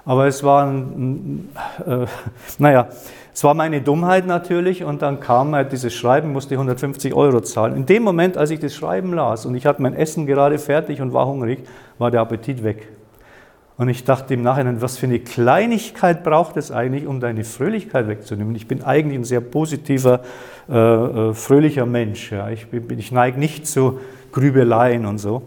Aber 0.05 0.27
es 0.27 0.43
war, 0.43 0.65
ein, 0.65 1.49
äh, 1.85 2.05
naja, 2.57 2.87
es 3.33 3.43
war 3.43 3.53
meine 3.53 3.81
Dummheit 3.81 4.25
natürlich 4.27 4.83
und 4.83 5.01
dann 5.01 5.19
kam 5.19 5.55
halt 5.55 5.71
dieses 5.71 5.93
Schreiben, 5.93 6.33
musste 6.33 6.55
150 6.55 7.13
Euro 7.13 7.41
zahlen. 7.41 7.75
In 7.75 7.85
dem 7.85 8.03
Moment, 8.03 8.37
als 8.37 8.49
ich 8.49 8.59
das 8.59 8.75
Schreiben 8.75 9.13
las 9.13 9.45
und 9.45 9.55
ich 9.55 9.65
hatte 9.65 9.81
mein 9.81 9.93
Essen 9.93 10.25
gerade 10.25 10.57
fertig 10.57 11.01
und 11.01 11.13
war 11.13 11.27
hungrig, 11.27 11.59
war 11.97 12.11
der 12.11 12.21
Appetit 12.21 12.63
weg. 12.63 12.89
Und 13.77 13.89
ich 13.89 14.03
dachte 14.03 14.33
im 14.33 14.43
Nachhinein, 14.43 14.81
was 14.81 14.97
für 14.97 15.07
eine 15.07 15.19
Kleinigkeit 15.19 16.23
braucht 16.23 16.57
es 16.57 16.71
eigentlich, 16.71 17.07
um 17.07 17.19
deine 17.19 17.43
Fröhlichkeit 17.43 18.07
wegzunehmen? 18.07 18.53
Ich 18.53 18.67
bin 18.67 18.83
eigentlich 18.83 19.17
ein 19.17 19.23
sehr 19.23 19.41
positiver, 19.41 20.21
äh, 20.69 20.77
äh, 20.77 21.33
fröhlicher 21.33 21.85
Mensch. 21.85 22.31
Ja. 22.31 22.49
Ich, 22.49 22.67
ich 22.71 23.11
neige 23.11 23.39
nicht 23.39 23.65
zu 23.65 23.99
Grübeleien 24.33 25.05
und 25.05 25.17
so. 25.17 25.41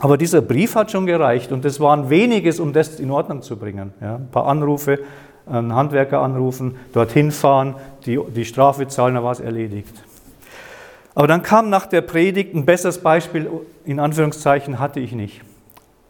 Aber 0.00 0.16
dieser 0.16 0.40
Brief 0.40 0.74
hat 0.74 0.90
schon 0.90 1.06
gereicht 1.06 1.52
und 1.52 1.64
es 1.64 1.78
waren 1.78 2.10
weniges, 2.10 2.58
um 2.58 2.72
das 2.72 2.98
in 2.98 3.10
Ordnung 3.10 3.42
zu 3.42 3.56
bringen. 3.56 3.92
Ja. 4.00 4.16
Ein 4.16 4.30
paar 4.30 4.46
Anrufe, 4.46 4.98
einen 5.46 5.74
Handwerker 5.74 6.20
anrufen, 6.20 6.76
dorthin 6.92 7.30
fahren, 7.30 7.74
die, 8.06 8.18
die 8.34 8.44
Strafe 8.44 8.88
zahlen, 8.88 9.14
dann 9.14 9.24
war 9.24 9.32
es 9.32 9.40
erledigt. 9.40 9.94
Aber 11.14 11.26
dann 11.26 11.42
kam 11.42 11.70
nach 11.70 11.86
der 11.86 12.00
Predigt 12.00 12.54
ein 12.54 12.64
besseres 12.64 12.98
Beispiel, 12.98 13.48
in 13.84 14.00
Anführungszeichen 14.00 14.78
hatte 14.78 15.00
ich 15.00 15.12
nicht 15.12 15.42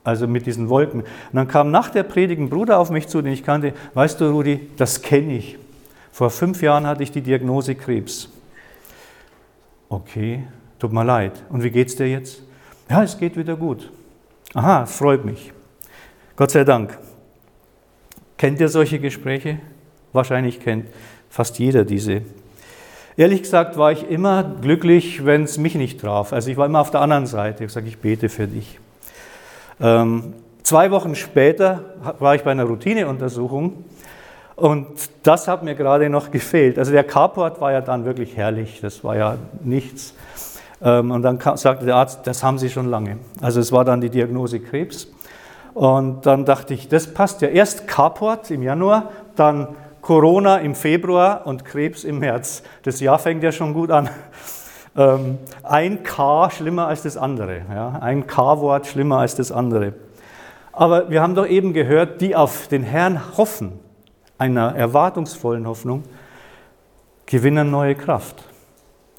also 0.04 0.26
mit 0.26 0.47
diesen 0.47 0.68
Wolken. 0.68 1.02
Und 1.02 1.09
dann 1.32 1.49
kam 1.49 1.70
nach 1.70 1.90
der 1.90 2.02
Predigt 2.02 2.40
ein 2.40 2.50
Bruder 2.50 2.78
auf 2.78 2.90
mich 2.90 3.09
zu, 3.09 3.23
den 3.23 3.32
ich 3.32 3.44
kannte. 3.44 3.75
Weißt 3.94 4.20
du, 4.20 4.30
Rudi, 4.30 4.68
das 4.76 5.02
kenne 5.02 5.37
ich. 5.37 5.59
Vor 6.12 6.30
fünf 6.30 6.62
Jahren 6.62 6.87
hatte 6.87 7.02
ich 7.02 7.12
die 7.12 7.20
Diagnose 7.20 7.75
Krebs. 7.75 8.28
Okay, 9.88 10.44
tut 10.78 10.92
mir 10.92 11.04
leid. 11.04 11.32
Und 11.50 11.62
wie 11.62 11.70
geht's 11.70 11.97
dir 11.97 12.09
jetzt? 12.09 12.42
Ja, 12.90 13.04
es 13.04 13.16
geht 13.16 13.37
wieder 13.37 13.54
gut. 13.54 13.88
Aha, 14.52 14.82
es 14.82 14.97
freut 14.97 15.25
mich. 15.25 15.52
Gott 16.35 16.50
sei 16.50 16.64
Dank. 16.64 16.99
Kennt 18.37 18.59
ihr 18.59 18.68
solche 18.68 18.99
Gespräche? 18.99 19.61
Wahrscheinlich 20.12 20.59
kennt 20.59 20.87
fast 21.28 21.61
jeder 21.61 21.85
diese. 21.85 22.23
Ehrlich 23.16 23.42
gesagt 23.42 23.76
war 23.76 23.92
ich 23.92 24.11
immer 24.11 24.56
glücklich, 24.61 25.25
wenn 25.25 25.44
es 25.44 25.56
mich 25.56 25.76
nicht 25.76 26.00
traf. 26.00 26.32
Also 26.32 26.50
ich 26.50 26.56
war 26.56 26.66
immer 26.66 26.80
auf 26.80 26.90
der 26.90 27.00
anderen 27.00 27.26
Seite. 27.26 27.62
Ich 27.62 27.68
gesagt, 27.68 27.87
ich 27.87 27.99
bete 27.99 28.28
für 28.28 28.49
dich. 28.49 28.80
Ähm, 29.80 30.35
zwei 30.64 30.90
Wochen 30.90 31.14
später 31.14 31.94
war 32.18 32.35
ich 32.35 32.42
bei 32.42 32.50
einer 32.50 32.64
Routineuntersuchung 32.64 33.85
und 34.56 34.88
das 35.23 35.47
hat 35.47 35.62
mir 35.62 35.76
gerade 35.76 36.11
noch 36.11 36.32
gefehlt. 36.32 36.76
Also 36.76 36.90
der 36.90 37.04
Carport 37.04 37.61
war 37.61 37.70
ja 37.70 37.82
dann 37.82 38.04
wirklich 38.04 38.37
herrlich, 38.37 38.80
das 38.82 39.04
war 39.04 39.16
ja 39.16 39.38
nichts. 39.62 40.12
Ähm, 40.82 41.10
und 41.10 41.22
dann 41.22 41.38
sagte 41.56 41.84
der 41.84 41.96
Arzt, 41.96 42.26
das 42.26 42.42
haben 42.42 42.58
Sie 42.58 42.70
schon 42.70 42.87
lange. 42.87 43.18
Also 43.40 43.60
es 43.60 43.72
war 43.72 43.84
dann 43.84 44.00
die 44.00 44.10
Diagnose 44.10 44.60
Krebs. 44.60 45.08
Und 45.75 46.26
dann 46.26 46.44
dachte 46.44 46.75
ich, 46.75 46.88
das 46.88 47.12
passt 47.12 47.42
ja. 47.42 47.49
Erst 47.49 47.87
Carport 47.87 48.50
im 48.50 48.62
Januar, 48.62 49.10
dann 49.37 49.68
Corona 50.00 50.58
im 50.58 50.75
Februar 50.75 51.46
und 51.46 51.64
Krebs 51.64 52.04
im 52.04 52.18
März. 52.18 52.62
Das 52.82 53.00
Jahr 53.00 53.18
fängt 53.18 53.42
ja 53.42 53.52
schon 53.52 53.75
gut 53.75 53.90
an. 53.90 54.08
Ähm, 54.96 55.38
ein 55.62 56.02
K 56.02 56.50
schlimmer 56.50 56.88
als 56.88 57.02
das 57.02 57.16
andere. 57.16 57.62
Ein 58.00 58.26
K-Wort 58.26 58.88
schlimmer 58.88 59.18
als 59.18 59.37
das 59.37 59.52
andere. 59.52 59.94
Aber 60.72 61.10
wir 61.10 61.22
haben 61.22 61.37
doch 61.37 61.46
eben 61.46 61.72
gehört, 61.72 62.20
die 62.20 62.34
auf 62.34 62.66
den 62.66 62.82
Herrn 62.82 63.37
hoffen, 63.37 63.78
einer 64.37 64.75
erwartungsvollen 64.75 65.68
Hoffnung, 65.68 66.02
gewinnen 67.25 67.70
neue 67.70 67.94
Kraft. 67.94 68.42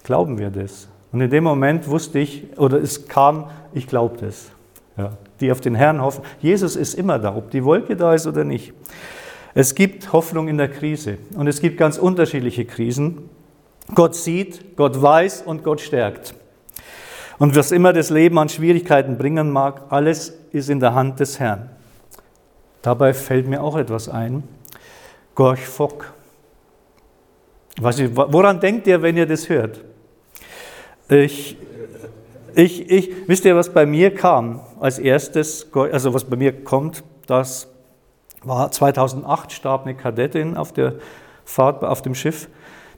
Glauben 0.04 0.38
wir 0.38 0.50
das? 0.50 0.90
Und 1.12 1.22
in 1.22 1.30
dem 1.30 1.44
Moment 1.44 1.88
wusste 1.88 2.20
ich, 2.20 2.58
oder 2.58 2.78
es 2.82 3.08
kam, 3.08 3.50
ich 3.74 3.88
glaube 3.88 4.18
das. 4.18 4.52
Ja, 4.98 5.12
die 5.40 5.52
auf 5.52 5.62
den 5.62 5.76
Herrn 5.76 6.02
hoffen. 6.02 6.24
Jesus 6.42 6.76
ist 6.76 6.94
immer 6.94 7.18
da, 7.20 7.36
ob 7.36 7.52
die 7.52 7.64
Wolke 7.64 7.96
da 7.96 8.14
ist 8.14 8.28
oder 8.28 8.44
nicht. 8.44 8.74
Es 9.54 9.76
gibt 9.76 10.14
Hoffnung 10.14 10.48
in 10.48 10.58
der 10.58 10.70
Krise 10.70 11.18
und 11.36 11.48
es 11.48 11.60
gibt 11.60 11.78
ganz 11.78 11.98
unterschiedliche 11.98 12.66
Krisen. 12.66 13.30
Gott 13.94 14.16
sieht, 14.16 14.78
Gott 14.78 15.02
weiß 15.02 15.42
und 15.42 15.64
Gott 15.64 15.82
stärkt. 15.82 16.34
Und 17.38 17.56
was 17.56 17.72
immer 17.72 17.92
das 17.92 18.10
Leben 18.10 18.38
an 18.38 18.50
Schwierigkeiten 18.50 19.18
bringen 19.18 19.50
mag, 19.50 19.82
alles 19.90 20.38
ist 20.52 20.70
in 20.70 20.80
der 20.80 20.94
Hand 20.94 21.20
des 21.20 21.40
Herrn. 21.40 21.70
Dabei 22.82 23.14
fällt 23.14 23.48
mir 23.48 23.62
auch 23.62 23.78
etwas 23.78 24.08
ein. 24.08 24.44
Gorch 25.36 25.66
Fock. 25.66 26.14
woran 27.80 28.60
denkt 28.60 28.88
ihr, 28.88 29.02
wenn 29.02 29.18
ihr 29.18 29.26
das 29.26 29.50
hört? 29.50 29.82
Ich, 31.12 31.58
ich, 32.56 32.90
ich, 32.90 33.12
wisst 33.28 33.44
ihr, 33.44 33.54
was 33.54 33.68
bei 33.68 33.86
mir 33.86 34.16
kam 34.16 34.62
als 34.80 34.98
erstes, 34.98 35.68
also 35.74 36.14
was 36.14 36.24
bei 36.24 36.38
mir 36.38 36.64
kommt, 36.64 37.04
das 37.28 37.68
war 38.44 38.72
2008 38.72 39.52
starb 39.52 39.84
eine 39.84 39.94
Kadettin 39.94 40.56
auf 40.56 40.72
der 40.72 40.94
Fahrt 41.44 41.84
auf 41.84 42.02
dem 42.02 42.16
Schiff. 42.16 42.48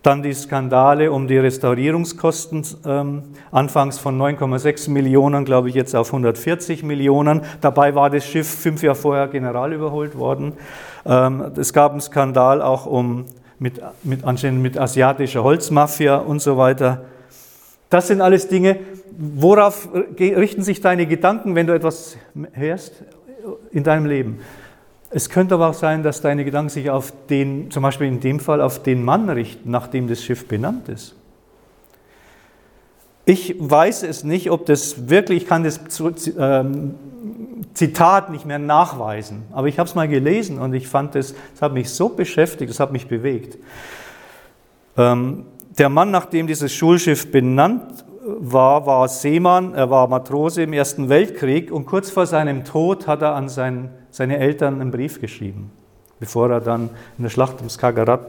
Dann 0.04 0.22
die 0.22 0.34
Skandale 0.34 1.12
um 1.12 1.28
die 1.28 1.40
Restaurierungskosten, 1.40 2.64
ähm, 2.86 3.24
anfangs 3.52 3.98
von 3.98 4.16
9,6 4.22 4.92
Millionen, 4.92 5.44
glaube 5.44 5.70
ich, 5.70 5.76
jetzt 5.76 5.96
auf 5.96 6.10
140 6.10 6.84
Millionen. 6.84 7.42
Dabei 7.62 7.96
war 7.96 8.12
das 8.12 8.28
Schiff 8.28 8.48
fünf 8.48 8.84
Jahre 8.84 8.96
vorher 8.96 9.28
general 9.28 9.74
überholt 9.74 10.16
worden. 10.16 10.54
Ähm, 11.04 11.52
es 11.58 11.74
gab 11.74 11.94
einen 11.94 12.02
Skandal 12.02 12.62
auch 12.62 12.86
um, 12.86 13.26
mit, 13.58 13.82
mit, 14.04 14.24
anscheinend 14.24 14.62
mit 14.62 14.78
asiatischer 14.78 15.44
Holzmafia 15.44 16.18
und 16.18 16.44
so 16.44 16.58
weiter. 16.58 17.06
Das 17.94 18.08
sind 18.08 18.22
alles 18.22 18.48
Dinge, 18.48 18.80
worauf 19.16 19.88
richten 20.20 20.64
sich 20.64 20.82
deine 20.82 21.06
Gedanken, 21.06 21.54
wenn 21.54 21.68
du 21.68 21.76
etwas 21.76 22.18
hörst 22.54 23.04
in 23.70 23.84
deinem 23.84 24.08
Leben? 24.08 24.40
Es 25.12 25.30
könnte 25.30 25.54
aber 25.54 25.70
auch 25.70 25.76
sein, 25.76 26.02
dass 26.02 26.20
deine 26.20 26.44
Gedanken 26.44 26.70
sich 26.70 26.90
auf 26.90 27.14
den, 27.30 27.70
zum 27.70 27.84
Beispiel 27.84 28.08
in 28.08 28.20
dem 28.20 28.40
Fall 28.40 28.62
auf 28.62 28.82
den 28.82 29.04
Mann 29.04 29.30
richten, 29.30 29.70
nach 29.70 29.86
dem 29.86 30.08
das 30.08 30.24
Schiff 30.24 30.48
benannt 30.48 30.90
ist. 30.90 31.16
Ich 33.26 33.58
weiß 33.60 34.02
es 34.02 34.24
nicht, 34.24 34.50
ob 34.50 34.66
das 34.66 35.08
wirklich, 35.08 35.44
ich 35.44 35.48
kann 35.48 35.64
das 35.64 35.80
ähm, 36.36 36.96
Zitat 37.76 38.32
nicht 38.32 38.48
mehr 38.48 38.58
nachweisen, 38.58 39.44
aber 39.52 39.68
ich 39.68 39.78
habe 39.78 39.88
es 39.88 39.94
mal 39.94 40.08
gelesen 40.08 40.58
und 40.58 40.74
ich 40.74 40.88
fand 40.88 41.16
es, 41.16 41.36
es 41.54 41.62
hat 41.62 41.74
mich 41.74 41.92
so 41.92 42.10
beschäftigt, 42.10 42.72
es 42.72 42.80
hat 42.80 42.92
mich 42.92 43.08
bewegt. 43.08 43.60
Ähm, 44.98 45.46
der 45.78 45.90
Mann, 45.90 46.12
nach 46.12 46.26
dem 46.26 46.48
dieses 46.48 46.74
Schulschiff 46.74 47.32
benannt 47.32 48.06
war, 48.26 48.86
war 48.86 49.08
Seemann, 49.08 49.74
er 49.74 49.90
war 49.90 50.08
Matrose 50.08 50.64
im 50.64 50.74
Ersten 50.74 51.10
Weltkrieg 51.10 51.72
und 51.72 51.86
kurz 51.86 52.10
vor 52.10 52.26
seinem 52.26 52.64
Tod 52.64 53.08
hat 53.08 53.22
er 53.22 53.36
an 53.36 53.50
sein, 53.50 53.90
seine 54.12 54.38
Eltern 54.38 54.80
einen 54.80 54.92
Brief 54.92 55.20
geschrieben, 55.20 55.72
bevor 56.20 56.50
er 56.50 56.62
dann 56.62 56.90
in 57.18 57.24
der 57.24 57.30
Schlacht 57.30 57.58
ums 57.58 57.74
Skagerrak 57.74 58.22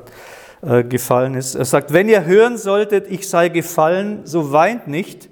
äh, 0.63 0.83
gefallen 0.83 1.35
ist. 1.35 1.55
Er 1.55 1.65
sagt, 1.65 1.93
wenn 1.93 2.09
ihr 2.09 2.25
hören 2.25 2.57
solltet, 2.57 3.11
ich 3.11 3.29
sei 3.29 3.49
gefallen, 3.51 4.23
so 4.25 4.53
weint 4.53 4.89
nicht. 4.89 5.29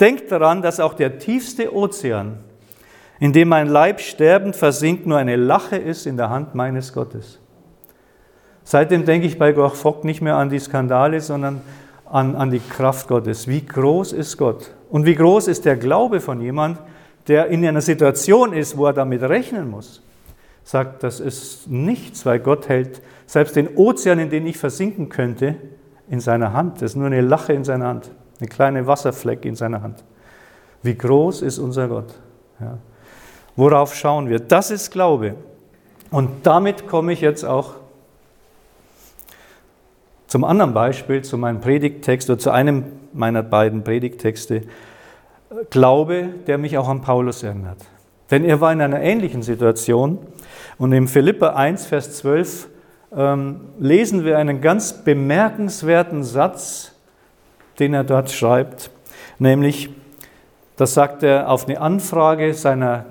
Denkt 0.00 0.30
daran, 0.30 0.62
dass 0.62 0.80
auch 0.80 0.94
der 0.94 1.18
tiefste 1.18 1.74
Ozean, 1.74 2.38
in 3.20 3.32
dem 3.32 3.48
mein 3.48 3.68
Leib 3.68 4.00
sterbend 4.00 4.54
versinkt, 4.54 5.06
nur 5.06 5.18
eine 5.18 5.36
Lache 5.36 5.76
ist 5.76 6.06
in 6.06 6.16
der 6.16 6.30
Hand 6.30 6.54
meines 6.54 6.92
Gottes. 6.92 7.40
Seitdem 8.70 9.06
denke 9.06 9.26
ich 9.26 9.38
bei 9.38 9.52
Gorch 9.52 9.76
Fock 9.76 10.04
nicht 10.04 10.20
mehr 10.20 10.36
an 10.36 10.50
die 10.50 10.58
Skandale, 10.58 11.22
sondern 11.22 11.62
an, 12.04 12.36
an 12.36 12.50
die 12.50 12.60
Kraft 12.60 13.08
Gottes. 13.08 13.48
Wie 13.48 13.64
groß 13.64 14.12
ist 14.12 14.36
Gott? 14.36 14.72
Und 14.90 15.06
wie 15.06 15.14
groß 15.14 15.48
ist 15.48 15.64
der 15.64 15.74
Glaube 15.74 16.20
von 16.20 16.42
jemand, 16.42 16.78
der 17.28 17.46
in 17.46 17.64
einer 17.64 17.80
Situation 17.80 18.52
ist, 18.52 18.76
wo 18.76 18.84
er 18.84 18.92
damit 18.92 19.22
rechnen 19.22 19.70
muss? 19.70 20.02
Sagt, 20.64 21.02
das 21.02 21.18
ist 21.18 21.70
nichts, 21.70 22.26
weil 22.26 22.40
Gott 22.40 22.68
hält 22.68 23.00
selbst 23.24 23.56
den 23.56 23.74
Ozean, 23.74 24.18
in 24.18 24.28
den 24.28 24.46
ich 24.46 24.58
versinken 24.58 25.08
könnte, 25.08 25.54
in 26.10 26.20
seiner 26.20 26.52
Hand. 26.52 26.82
Das 26.82 26.90
ist 26.90 26.96
nur 26.96 27.06
eine 27.06 27.22
Lache 27.22 27.54
in 27.54 27.64
seiner 27.64 27.86
Hand, 27.86 28.10
eine 28.38 28.50
kleine 28.50 28.86
Wasserfleck 28.86 29.46
in 29.46 29.56
seiner 29.56 29.80
Hand. 29.80 30.04
Wie 30.82 30.94
groß 30.94 31.40
ist 31.40 31.58
unser 31.58 31.88
Gott? 31.88 32.20
Ja. 32.60 32.76
Worauf 33.56 33.94
schauen 33.94 34.28
wir? 34.28 34.40
Das 34.40 34.70
ist 34.70 34.90
Glaube. 34.90 35.36
Und 36.10 36.46
damit 36.46 36.86
komme 36.86 37.14
ich 37.14 37.22
jetzt 37.22 37.46
auch 37.46 37.76
zum 40.28 40.44
anderen 40.44 40.74
Beispiel, 40.74 41.22
zu 41.22 41.36
meinem 41.36 41.60
Predigttext 41.60 42.30
oder 42.30 42.38
zu 42.38 42.50
einem 42.50 42.84
meiner 43.12 43.42
beiden 43.42 43.82
Predigttexte, 43.82 44.62
Glaube, 45.70 46.28
der 46.46 46.58
mich 46.58 46.76
auch 46.76 46.88
an 46.88 47.00
Paulus 47.00 47.42
erinnert. 47.42 47.78
Denn 48.30 48.44
er 48.44 48.60
war 48.60 48.70
in 48.70 48.82
einer 48.82 49.00
ähnlichen 49.00 49.42
Situation 49.42 50.18
und 50.76 50.92
im 50.92 51.08
Philippa 51.08 51.54
1, 51.54 51.86
Vers 51.86 52.18
12 52.18 52.68
ähm, 53.16 53.60
lesen 53.78 54.26
wir 54.26 54.36
einen 54.36 54.60
ganz 54.60 54.92
bemerkenswerten 54.92 56.22
Satz, 56.22 56.94
den 57.78 57.94
er 57.94 58.04
dort 58.04 58.30
schreibt, 58.30 58.90
nämlich, 59.38 59.88
das 60.76 60.92
sagt 60.92 61.22
er 61.22 61.48
auf 61.48 61.66
eine 61.66 61.80
Anfrage 61.80 62.52
seiner 62.52 63.06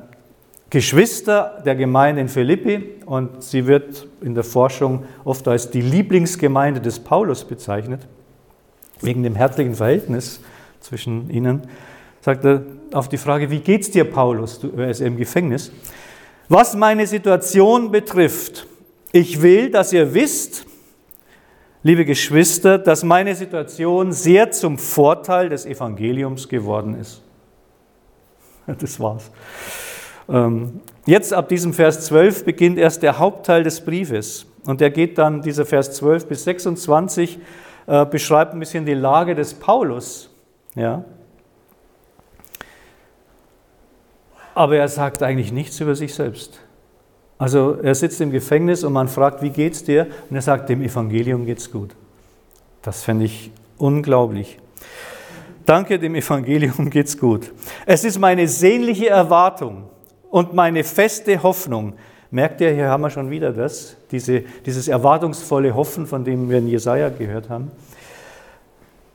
Geschwister 0.70 1.62
der 1.66 1.76
Gemeinde 1.76 2.22
in 2.22 2.28
Philippi 2.28 2.96
und 3.06 3.42
sie 3.42 3.68
wird 3.68 4.08
in 4.22 4.36
der 4.36 4.44
Forschung 4.44 5.06
oft 5.24 5.48
als 5.48 5.70
die 5.70 5.82
Lieblingsgemeinde 5.82 6.82
des 6.82 7.00
Paulus 7.00 7.46
bezeichnet, 7.46 8.06
wegen 9.02 9.24
dem 9.24 9.36
herzlichen 9.36 9.76
Verhältnis 9.76 10.42
zwischen 10.82 11.30
ihnen, 11.30 11.62
sagt 12.20 12.44
er 12.44 12.64
auf 12.92 13.08
die 13.08 13.18
Frage, 13.18 13.50
wie 13.50 13.60
geht's 13.60 13.92
dir, 13.92 14.04
Paulus? 14.04 14.60
Du, 14.60 14.72
er 14.76 14.90
ist 14.90 15.00
im 15.00 15.16
Gefängnis. 15.16 15.72
Was 16.50 16.76
meine 16.76 17.08
Situation 17.08 17.92
betrifft, 17.92 18.68
ich 19.14 19.42
will, 19.42 19.70
dass 19.72 19.94
ihr 19.94 20.14
wisst, 20.14 20.66
liebe 21.84 22.04
Geschwister, 22.04 22.78
dass 22.78 23.04
meine 23.04 23.36
Situation 23.36 24.12
sehr 24.12 24.52
zum 24.52 24.78
Vorteil 24.78 25.48
des 25.48 25.66
Evangeliums 25.66 26.50
geworden 26.50 27.00
ist. 27.00 27.22
Das 28.80 29.00
war's. 29.00 29.32
Ähm, 30.30 30.82
jetzt 31.06 31.34
ab 31.34 31.50
diesem 31.50 31.74
Vers 31.74 32.06
12 32.06 32.46
beginnt 32.46 32.78
erst 32.78 33.04
der 33.04 33.20
Hauptteil 33.20 33.64
des 33.64 33.82
Briefes. 33.82 34.46
Und 34.66 34.82
der 34.82 34.90
geht 34.90 35.18
dann, 35.18 35.42
dieser 35.42 35.66
Vers 35.66 35.94
12 35.94 36.28
bis 36.28 36.44
26, 36.44 37.40
äh, 37.88 38.06
beschreibt 38.06 38.54
ein 38.54 38.60
bisschen 38.60 38.86
die 38.86 38.94
Lage 38.94 39.34
des 39.34 39.54
Paulus. 39.54 40.30
Ja. 40.76 41.06
Aber 44.54 44.76
er 44.76 44.88
sagt 44.88 45.24
eigentlich 45.24 45.52
nichts 45.52 45.80
über 45.80 45.96
sich 45.96 46.14
selbst. 46.14 46.60
Also 47.38 47.78
er 47.82 47.94
sitzt 47.94 48.20
im 48.22 48.32
Gefängnis 48.32 48.84
und 48.84 48.94
man 48.94 49.08
fragt, 49.08 49.42
wie 49.42 49.52
geht's 49.52 49.84
dir? 49.84 50.08
Und 50.30 50.36
er 50.36 50.42
sagt, 50.42 50.70
dem 50.70 50.82
Evangelium 50.82 51.46
geht's 51.46 51.72
gut. 51.72 51.92
Das 52.82 53.04
fände 53.04 53.26
ich 53.26 53.52
unglaublich. 53.78 54.58
Danke, 55.66 56.00
dem 56.00 56.16
Evangelium 56.16 56.90
geht's 56.90 57.18
gut. 57.18 57.52
Es 57.86 58.04
ist 58.04 58.18
meine 58.20 58.48
sehnliche 58.48 59.10
Erwartung, 59.10 59.84
und 60.30 60.54
meine 60.54 60.84
feste 60.84 61.42
Hoffnung. 61.44 61.94
Merkt 62.30 62.60
ihr, 62.62 62.72
hier 62.72 62.90
haben 62.90 63.02
wir 63.02 63.10
schon 63.10 63.30
wieder 63.30 63.54
das, 63.54 63.96
diese, 64.12 64.42
dieses 64.66 64.88
erwartungsvolle 64.88 65.74
Hoffen, 65.74 66.06
von 66.06 66.24
dem 66.26 66.50
wir 66.50 66.58
in 66.58 66.68
Jesaja 66.68 67.10
gehört 67.10 67.50
haben. 67.50 67.72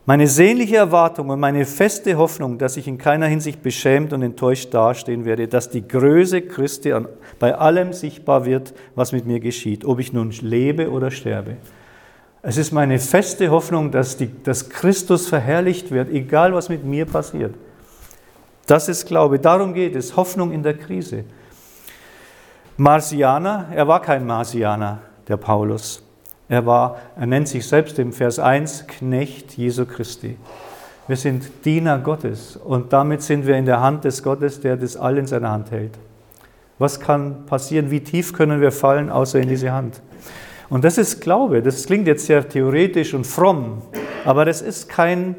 Meine 0.05 0.27
sehnliche 0.27 0.79
Erwartung 0.79 1.29
und 1.29 1.39
meine 1.39 1.65
feste 1.65 2.17
Hoffnung, 2.17 2.59
dass 2.59 2.77
ich 2.77 2.89
in 2.89 2.99
keiner 2.99 3.27
Hinsicht 3.27 3.63
beschämt 3.63 4.13
und 4.13 4.23
enttäuscht 4.23 4.75
dastehen 4.75 5.25
werde, 5.25 5.47
dass 5.47 5.71
die 5.71 5.87
Größe 5.87 6.43
Christi 6.43 6.93
bei 7.39 7.55
allem 7.55 7.93
sichtbar 7.93 8.45
wird, 8.45 8.75
was 8.97 9.13
mit 9.13 9.27
mir 9.27 9.39
geschieht, 9.39 9.85
ob 9.85 10.01
ich 10.01 10.13
nun 10.13 10.33
lebe 10.41 10.91
oder 10.91 11.13
sterbe. 11.13 11.57
Es 12.43 12.57
ist 12.57 12.73
meine 12.73 12.99
feste 12.99 13.53
Hoffnung, 13.53 13.93
dass, 13.93 14.17
die, 14.17 14.29
dass 14.43 14.71
Christus 14.71 15.29
verherrlicht 15.29 15.93
wird, 15.93 16.11
egal 16.11 16.53
was 16.53 16.69
mit 16.69 16.85
mir 16.85 17.07
passiert. 17.07 17.55
Das 18.67 18.89
ist 18.89 19.07
Glaube. 19.07 19.39
Darum 19.39 19.75
geht 19.75 19.97
es. 19.97 20.17
Hoffnung 20.17 20.53
in 20.53 20.63
der 20.63 20.77
Krise. 20.79 21.25
Marsianer, 22.77 23.69
er 23.75 23.87
war 23.87 24.01
kein 24.01 24.27
Marsianer, 24.27 25.01
der 25.29 25.37
Paulus. 25.37 26.03
Er 26.49 26.65
war, 26.67 26.99
er 27.17 27.27
nennt 27.27 27.49
sich 27.49 27.67
selbst 27.67 27.99
im 27.99 28.13
Vers 28.13 28.39
1 28.39 28.87
Knecht 28.87 29.57
Jesu 29.57 29.87
Christi. 29.87 30.37
Wir 31.09 31.17
sind 31.17 31.65
Diener 31.65 31.99
Gottes 31.99 32.57
und 32.57 32.93
damit 32.93 33.23
sind 33.23 33.47
wir 33.47 33.57
in 33.57 33.67
der 33.67 33.81
Hand 33.81 34.05
des 34.05 34.23
Gottes, 34.23 34.61
der 34.61 34.77
das 34.77 34.97
all 34.97 35.19
in 35.19 35.27
seiner 35.27 35.51
Hand 35.51 35.71
hält. 35.71 35.99
Was 36.79 37.01
kann 37.01 37.47
passieren? 37.47 37.91
Wie 37.91 38.01
tief 38.01 38.33
können 38.33 38.61
wir 38.61 38.73
fallen, 38.73 39.11
außer 39.11 39.41
in 39.41 39.49
diese 39.49 39.73
Hand? 39.73 40.01
Und 40.69 40.85
das 40.85 40.99
ist 40.99 41.21
Glaube. 41.21 41.63
Das 41.63 41.87
klingt 41.87 42.07
jetzt 42.07 42.27
sehr 42.27 42.49
theoretisch 42.49 43.15
und 43.15 43.27
fromm, 43.27 43.83
aber 44.25 44.45
das 44.45 44.63
ist 44.63 44.89
kein 44.89 45.37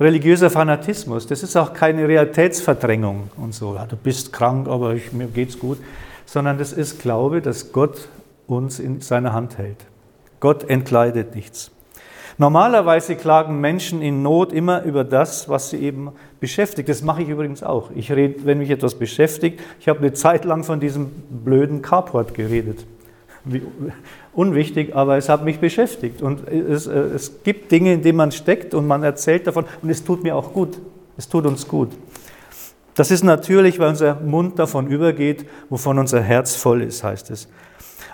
religiöser 0.00 0.50
Fanatismus, 0.50 1.26
das 1.26 1.42
ist 1.42 1.56
auch 1.56 1.72
keine 1.72 2.06
Realitätsverdrängung 2.06 3.30
und 3.36 3.54
so. 3.54 3.74
Ja, 3.74 3.86
du 3.86 3.96
bist 3.96 4.32
krank, 4.32 4.68
aber 4.68 4.94
ich, 4.94 5.12
mir 5.12 5.26
geht's 5.26 5.58
gut, 5.58 5.78
sondern 6.26 6.58
das 6.58 6.72
ist 6.72 7.00
Glaube, 7.00 7.42
dass 7.42 7.72
Gott 7.72 8.08
uns 8.46 8.78
in 8.78 9.00
seiner 9.00 9.32
Hand 9.32 9.58
hält. 9.58 9.86
Gott 10.40 10.68
entkleidet 10.68 11.34
nichts. 11.34 11.70
Normalerweise 12.40 13.16
klagen 13.16 13.60
Menschen 13.60 14.00
in 14.00 14.22
Not 14.22 14.52
immer 14.52 14.84
über 14.84 15.02
das, 15.02 15.48
was 15.48 15.70
sie 15.70 15.78
eben 15.78 16.12
beschäftigt. 16.38 16.88
Das 16.88 17.02
mache 17.02 17.22
ich 17.22 17.28
übrigens 17.28 17.64
auch. 17.64 17.90
Ich 17.96 18.12
rede, 18.12 18.44
wenn 18.44 18.58
mich 18.58 18.70
etwas 18.70 18.94
beschäftigt, 18.94 19.60
ich 19.80 19.88
habe 19.88 19.98
eine 19.98 20.12
Zeit 20.12 20.44
lang 20.44 20.62
von 20.62 20.78
diesem 20.78 21.10
blöden 21.30 21.82
Carport 21.82 22.34
geredet. 22.34 22.86
Wie, 23.44 23.62
unwichtig, 24.38 24.94
aber 24.94 25.16
es 25.16 25.28
hat 25.28 25.44
mich 25.44 25.58
beschäftigt. 25.58 26.22
Und 26.22 26.46
es, 26.48 26.86
es 26.86 27.42
gibt 27.42 27.72
Dinge, 27.72 27.92
in 27.92 28.02
denen 28.02 28.16
man 28.16 28.30
steckt 28.30 28.72
und 28.72 28.86
man 28.86 29.02
erzählt 29.02 29.48
davon 29.48 29.64
und 29.82 29.90
es 29.90 30.04
tut 30.04 30.22
mir 30.22 30.36
auch 30.36 30.52
gut. 30.52 30.78
Es 31.16 31.28
tut 31.28 31.44
uns 31.44 31.66
gut. 31.66 31.90
Das 32.94 33.10
ist 33.10 33.24
natürlich, 33.24 33.80
weil 33.80 33.88
unser 33.88 34.14
Mund 34.20 34.56
davon 34.60 34.86
übergeht, 34.86 35.44
wovon 35.68 35.98
unser 35.98 36.20
Herz 36.20 36.54
voll 36.54 36.82
ist, 36.82 37.02
heißt 37.02 37.32
es. 37.32 37.48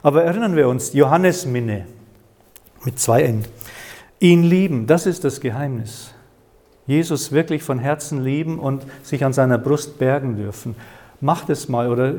Aber 0.02 0.24
erinnern 0.24 0.56
wir 0.56 0.66
uns, 0.66 0.94
Johannes 0.94 1.44
Minne 1.44 1.86
mit 2.84 2.98
zwei 2.98 3.22
N. 3.22 3.44
Ihn 4.18 4.44
lieben, 4.44 4.86
das 4.86 5.04
ist 5.04 5.24
das 5.24 5.42
Geheimnis. 5.42 6.14
Jesus 6.86 7.32
wirklich 7.32 7.62
von 7.62 7.78
Herzen 7.78 8.24
lieben 8.24 8.58
und 8.58 8.86
sich 9.02 9.26
an 9.26 9.34
seiner 9.34 9.58
Brust 9.58 9.98
bergen 9.98 10.36
dürfen. 10.36 10.74
Macht 11.20 11.50
es 11.50 11.68
mal 11.68 11.90
oder 11.90 12.14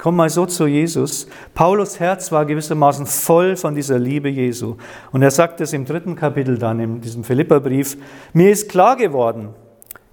komm 0.00 0.16
mal 0.16 0.30
so 0.30 0.46
zu 0.46 0.66
Jesus. 0.66 1.26
Paulus 1.54 2.00
Herz 2.00 2.32
war 2.32 2.46
gewissermaßen 2.46 3.04
voll 3.04 3.56
von 3.56 3.74
dieser 3.74 3.98
Liebe 3.98 4.30
Jesu. 4.30 4.76
Und 5.12 5.22
er 5.22 5.30
sagt 5.30 5.60
es 5.60 5.74
im 5.74 5.84
dritten 5.84 6.16
Kapitel 6.16 6.56
dann, 6.56 6.80
in 6.80 7.00
diesem 7.02 7.22
Philipperbrief, 7.22 7.98
mir 8.32 8.50
ist 8.50 8.70
klar 8.70 8.96
geworden, 8.96 9.50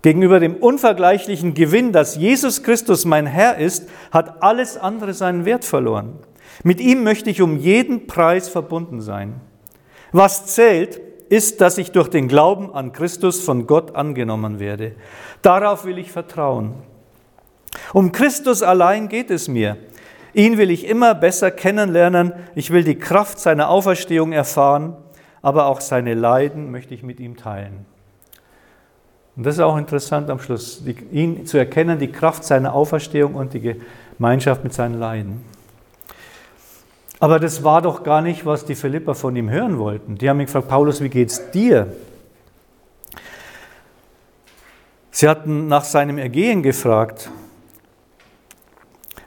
gegenüber 0.02 0.42
dem 0.42 0.56
unvergleichlichen 0.56 1.54
Gewinn, 1.54 1.94
dass 1.94 2.18
Jesus 2.18 2.64
Christus 2.64 3.06
mein 3.06 3.28
Herr 3.28 3.58
ist, 3.58 3.88
hat 4.12 4.44
alles 4.44 4.78
andere 4.78 5.14
seinen 5.14 5.46
Wert 5.46 5.64
verloren. 5.64 6.20
Mit 6.64 6.82
ihm 6.82 7.04
möchte 7.04 7.30
ich 7.30 7.42
um 7.42 7.58
jeden 7.58 8.08
Preis 8.08 8.50
verbunden 8.50 9.00
sein. 9.00 9.40
Was 10.12 10.48
zählt, 10.48 11.00
ist, 11.30 11.62
dass 11.62 11.78
ich 11.78 11.92
durch 11.92 12.10
den 12.10 12.28
Glauben 12.28 12.74
an 12.74 12.92
Christus 12.92 13.42
von 13.42 13.68
Gott 13.68 13.96
angenommen 13.96 14.60
werde. 14.60 14.96
Darauf 15.42 15.86
will 15.86 15.98
ich 15.98 16.12
vertrauen. 16.12 16.74
Um 17.94 18.12
Christus 18.12 18.64
allein 18.64 19.10
geht 19.10 19.32
es 19.32 19.48
mir. 19.48 19.78
Ihn 20.34 20.58
will 20.58 20.72
ich 20.72 20.88
immer 20.88 21.16
besser 21.16 21.52
kennenlernen. 21.52 22.34
Ich 22.56 22.72
will 22.72 22.84
die 22.84 23.00
Kraft 23.00 23.40
seiner 23.40 23.70
Auferstehung 23.70 24.34
erfahren, 24.34 24.96
aber 25.42 25.68
auch 25.68 25.82
seine 25.82 26.14
Leiden 26.14 26.72
möchte 26.72 26.94
ich 26.94 27.04
mit 27.04 27.20
ihm 27.20 27.38
teilen. 27.38 27.86
Und 29.36 29.46
das 29.46 29.56
ist 29.56 29.62
auch 29.62 29.78
interessant 29.78 30.30
am 30.30 30.40
Schluss, 30.40 30.84
ihn 31.12 31.46
zu 31.46 31.58
erkennen, 31.58 32.00
die 32.00 32.12
Kraft 32.12 32.44
seiner 32.44 32.74
Auferstehung 32.74 33.36
und 33.36 33.54
die 33.54 33.76
Gemeinschaft 34.18 34.64
mit 34.64 34.74
seinen 34.74 35.00
Leiden. 35.00 35.44
Aber 37.20 37.40
das 37.40 37.64
war 37.64 37.82
doch 37.82 38.04
gar 38.04 38.22
nicht, 38.22 38.46
was 38.46 38.66
die 38.66 38.76
Philipper 38.76 39.16
von 39.16 39.36
ihm 39.36 39.50
hören 39.50 39.80
wollten. 39.80 40.16
Die 40.16 40.30
haben 40.30 40.40
ihn 40.40 40.46
gefragt, 40.46 40.68
Paulus, 40.68 41.02
wie 41.02 41.10
geht's 41.10 41.52
dir? 41.52 41.88
Sie 45.12 45.28
hatten 45.28 45.68
nach 45.68 45.84
seinem 45.84 46.20
Ergehen 46.20 46.62
gefragt. 46.62 47.32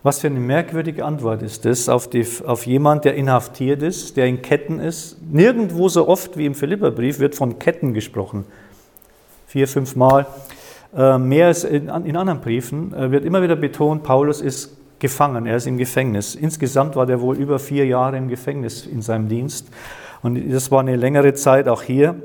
Was 0.03 0.21
für 0.21 0.29
eine 0.29 0.41
merkwürdige 0.41 1.05
Antwort 1.05 1.43
ist 1.43 1.67
das 1.67 1.91
auf, 1.91 2.09
die, 2.09 2.27
auf 2.47 2.67
jemand, 2.67 3.05
der 3.05 3.15
inhaftiert 3.17 3.83
ist, 3.83 4.17
der 4.17 4.27
in 4.27 4.41
Ketten 4.41 4.81
ist. 4.81 5.19
Nirgendwo 5.31 5.89
so 5.89 6.09
oft 6.09 6.39
wie 6.39 6.47
im 6.47 6.55
Philipperbrief 6.55 7.19
wird 7.19 7.35
von 7.35 7.59
Ketten 7.59 7.93
gesprochen. 7.93 8.47
Vier, 9.47 9.69
fünf 9.69 9.97
Mal. 9.97 10.27
Äh, 10.97 11.19
mehr 11.19 11.49
als 11.49 11.65
in, 11.65 11.89
in 11.89 12.17
anderen 12.17 12.41
Briefen 12.41 12.95
äh, 12.95 13.11
wird 13.11 13.25
immer 13.25 13.43
wieder 13.43 13.57
betont, 13.57 14.03
Paulus 14.03 14.41
ist 14.41 14.77
gefangen, 14.99 15.47
er 15.47 15.57
ist 15.57 15.67
im 15.67 15.77
Gefängnis. 15.77 16.35
Insgesamt 16.35 16.97
war 16.97 17.09
er 17.09 17.21
wohl 17.21 17.37
über 17.37 17.59
vier 17.59 17.87
Jahre 17.87 18.17
im 18.17 18.29
Gefängnis 18.29 18.87
in 18.87 19.03
seinem 19.03 19.29
Dienst. 19.29 19.69
Und 20.23 20.53
das 20.53 20.71
war 20.71 20.81
eine 20.81 20.97
längere 20.97 21.35
Zeit 21.35 21.69
auch 21.69 21.83
hier. 21.83 22.17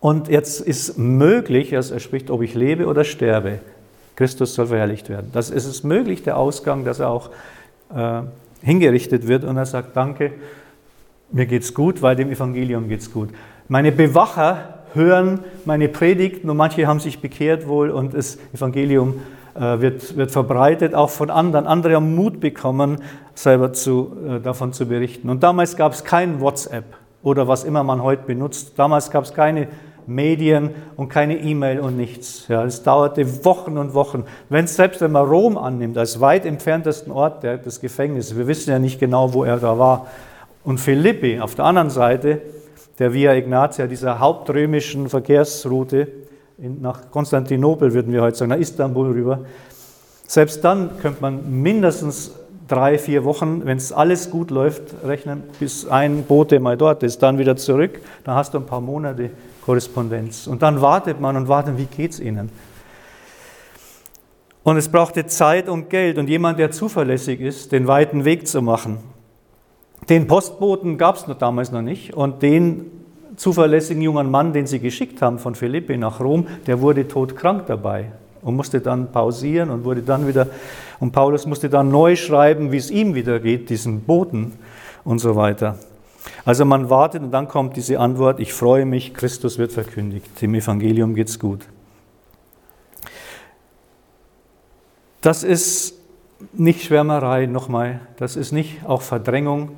Und 0.00 0.28
jetzt 0.28 0.60
ist 0.60 0.98
möglich, 0.98 1.74
also 1.74 1.94
er 1.94 2.00
spricht, 2.00 2.30
ob 2.30 2.42
ich 2.42 2.54
lebe 2.54 2.86
oder 2.86 3.04
sterbe. 3.04 3.60
Christus 4.16 4.54
soll 4.54 4.68
verherrlicht 4.68 5.08
werden. 5.08 5.30
Das 5.32 5.50
ist 5.50 5.66
es 5.66 5.84
möglich, 5.84 6.22
der 6.22 6.36
Ausgang, 6.36 6.84
dass 6.84 7.00
er 7.00 7.10
auch 7.10 7.30
äh, 7.94 8.22
hingerichtet 8.62 9.26
wird 9.26 9.44
und 9.44 9.56
er 9.56 9.66
sagt, 9.66 9.96
danke, 9.96 10.32
mir 11.30 11.46
geht's 11.46 11.74
gut, 11.74 12.02
weil 12.02 12.16
dem 12.16 12.30
Evangelium 12.30 12.88
geht's 12.88 13.12
gut. 13.12 13.30
Meine 13.68 13.92
Bewacher 13.92 14.84
hören 14.92 15.40
meine 15.64 15.88
Predigt, 15.88 16.44
nur 16.44 16.54
manche 16.54 16.86
haben 16.86 17.00
sich 17.00 17.20
bekehrt 17.20 17.66
wohl 17.66 17.90
und 17.90 18.14
das 18.14 18.38
Evangelium 18.52 19.20
äh, 19.54 19.80
wird, 19.80 20.16
wird 20.16 20.30
verbreitet, 20.30 20.94
auch 20.94 21.10
von 21.10 21.30
anderen. 21.30 21.66
Andere 21.66 21.96
haben 21.96 22.14
Mut 22.14 22.40
bekommen, 22.40 22.98
selber 23.34 23.72
zu, 23.72 24.16
äh, 24.28 24.40
davon 24.40 24.72
zu 24.72 24.86
berichten. 24.86 25.28
Und 25.30 25.42
damals 25.42 25.76
gab 25.76 25.92
es 25.92 26.04
kein 26.04 26.40
WhatsApp 26.40 26.84
oder 27.22 27.48
was 27.48 27.64
immer 27.64 27.82
man 27.82 28.02
heute 28.02 28.24
benutzt. 28.24 28.72
Damals 28.76 29.10
gab 29.10 29.24
es 29.24 29.34
keine 29.34 29.68
Medien 30.06 30.70
und 30.96 31.08
keine 31.08 31.38
E-Mail 31.38 31.80
und 31.80 31.96
nichts. 31.96 32.46
Ja, 32.48 32.64
es 32.64 32.82
dauerte 32.82 33.44
Wochen 33.44 33.78
und 33.78 33.94
Wochen. 33.94 34.24
Wenn 34.48 34.66
selbst 34.66 35.00
wenn 35.00 35.12
man 35.12 35.26
Rom 35.26 35.56
annimmt, 35.56 35.96
als 35.98 36.20
weit 36.20 36.46
entferntesten 36.46 37.12
Ort 37.12 37.42
des 37.42 37.80
Gefängnisses, 37.80 38.36
wir 38.36 38.46
wissen 38.46 38.70
ja 38.70 38.78
nicht 38.78 39.00
genau, 39.00 39.32
wo 39.34 39.44
er 39.44 39.58
da 39.58 39.78
war, 39.78 40.06
und 40.64 40.78
Philippi 40.78 41.40
auf 41.40 41.54
der 41.54 41.66
anderen 41.66 41.90
Seite, 41.90 42.40
der 42.98 43.12
Via 43.12 43.34
Ignatia, 43.34 43.86
dieser 43.86 44.18
hauptrömischen 44.18 45.08
Verkehrsroute, 45.08 46.08
nach 46.56 47.10
Konstantinopel, 47.10 47.92
würden 47.92 48.12
wir 48.12 48.22
heute 48.22 48.36
sagen, 48.36 48.50
nach 48.50 48.58
Istanbul 48.58 49.10
rüber. 49.10 49.40
Selbst 50.26 50.64
dann 50.64 50.98
könnte 51.02 51.20
man 51.20 51.62
mindestens 51.62 52.32
drei, 52.68 52.98
vier 52.98 53.24
Wochen, 53.24 53.64
wenn 53.64 53.76
es 53.76 53.92
alles 53.92 54.30
gut 54.30 54.50
läuft, 54.50 54.82
rechnen, 55.04 55.42
bis 55.60 55.86
ein 55.86 56.24
Bote 56.24 56.60
mal 56.60 56.76
dort 56.76 57.02
ist, 57.02 57.22
dann 57.22 57.38
wieder 57.38 57.56
zurück. 57.56 58.00
Dann 58.24 58.34
hast 58.34 58.54
du 58.54 58.58
ein 58.58 58.66
paar 58.66 58.80
Monate 58.80 59.30
Korrespondenz. 59.64 60.46
Und 60.46 60.62
dann 60.62 60.80
wartet 60.80 61.20
man 61.20 61.36
und 61.36 61.48
wartet, 61.48 61.78
wie 61.78 61.86
geht 61.86 62.12
es 62.12 62.20
ihnen? 62.20 62.50
Und 64.62 64.78
es 64.78 64.88
brauchte 64.88 65.26
Zeit 65.26 65.68
und 65.68 65.90
Geld 65.90 66.16
und 66.16 66.28
jemand, 66.28 66.58
der 66.58 66.70
zuverlässig 66.70 67.40
ist, 67.40 67.72
den 67.72 67.86
weiten 67.86 68.24
Weg 68.24 68.48
zu 68.48 68.62
machen. 68.62 68.98
Den 70.08 70.26
Postboten 70.26 70.96
gab 70.96 71.16
es 71.16 71.26
damals 71.38 71.70
noch 71.70 71.82
nicht 71.82 72.14
und 72.14 72.42
den 72.42 72.90
zuverlässigen 73.36 74.02
jungen 74.02 74.30
Mann, 74.30 74.52
den 74.52 74.66
sie 74.66 74.78
geschickt 74.78 75.20
haben 75.20 75.38
von 75.38 75.54
Philippi 75.54 75.96
nach 75.96 76.20
Rom, 76.20 76.46
der 76.66 76.80
wurde 76.80 77.08
todkrank 77.08 77.66
dabei 77.66 78.12
und 78.44 78.54
musste 78.54 78.80
dann 78.80 79.10
pausieren 79.10 79.70
und 79.70 79.84
wurde 79.84 80.02
dann 80.02 80.28
wieder, 80.28 80.46
und 81.00 81.12
Paulus 81.12 81.46
musste 81.46 81.68
dann 81.68 81.88
neu 81.90 82.14
schreiben, 82.14 82.70
wie 82.70 82.76
es 82.76 82.90
ihm 82.90 83.14
wieder 83.14 83.40
geht, 83.40 83.70
diesen 83.70 84.02
Boten 84.02 84.52
und 85.02 85.18
so 85.18 85.34
weiter. 85.34 85.78
Also 86.44 86.64
man 86.64 86.90
wartet 86.90 87.22
und 87.22 87.30
dann 87.30 87.48
kommt 87.48 87.76
diese 87.76 87.98
Antwort, 87.98 88.38
ich 88.38 88.52
freue 88.52 88.84
mich, 88.84 89.14
Christus 89.14 89.58
wird 89.58 89.72
verkündigt, 89.72 90.40
dem 90.40 90.54
Evangelium 90.54 91.14
geht's 91.14 91.38
gut. 91.38 91.66
Das 95.20 95.42
ist 95.42 95.94
nicht 96.52 96.82
Schwärmerei, 96.82 97.46
nochmal, 97.46 98.00
das 98.18 98.36
ist 98.36 98.52
nicht 98.52 98.84
auch 98.84 99.00
Verdrängung 99.00 99.70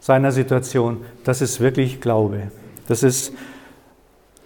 seiner 0.00 0.32
Situation, 0.32 0.98
das 1.24 1.40
ist 1.40 1.60
wirklich 1.60 2.00
Glaube. 2.00 2.50
Das 2.86 3.02
ist, 3.02 3.32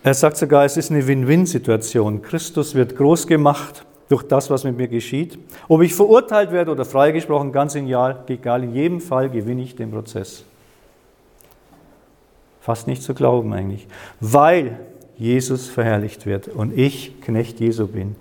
er 0.05 0.13
sagt 0.13 0.37
sogar, 0.37 0.67
es 0.67 0.77
ist 0.77 0.91
eine 0.91 1.07
Win-Win-Situation. 1.07 2.21
Christus 2.21 2.75
wird 2.75 2.95
groß 2.95 3.27
gemacht 3.27 3.87
durch 4.11 4.23
das, 4.23 4.51
was 4.51 4.63
mit 4.63 4.77
mir 4.77 4.87
geschieht. 4.87 5.39
Ob 5.67 5.81
ich 5.81 5.95
verurteilt 5.95 6.53
werde 6.53 6.71
oder 6.71 6.85
freigesprochen, 6.85 7.53
ganz 7.53 7.75
egal, 7.75 8.23
in 8.63 8.75
jedem 8.75 9.01
Fall 9.01 9.31
gewinne 9.31 9.63
ich 9.63 9.77
den 9.77 9.91
Prozess. 9.91 10.45
Fast 12.61 12.87
nicht 12.87 13.03
zu 13.03 13.15
glauben 13.15 13.55
eigentlich, 13.55 13.89
weil 14.21 14.79
Jesus 15.17 15.69
verherrlicht 15.69 16.27
wird 16.27 16.49
und 16.49 16.79
ich 16.79 17.23
Knecht 17.23 17.59
Jesu 17.61 17.87
bin. 17.87 18.15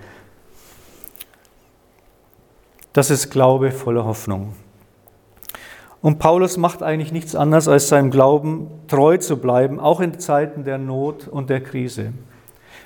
Das 2.93 3.09
ist 3.09 3.29
Glaube 3.29 3.71
voller 3.71 4.05
Hoffnung. 4.05 4.53
Und 6.03 6.19
Paulus 6.19 6.57
macht 6.57 6.83
eigentlich 6.83 7.13
nichts 7.13 7.33
anderes, 7.33 7.69
als 7.69 7.87
seinem 7.87 8.11
Glauben 8.11 8.67
treu 8.89 9.15
zu 9.17 9.37
bleiben, 9.37 9.79
auch 9.79 10.01
in 10.01 10.19
Zeiten 10.19 10.65
der 10.65 10.77
Not 10.77 11.29
und 11.29 11.49
der 11.49 11.61
Krise. 11.61 12.11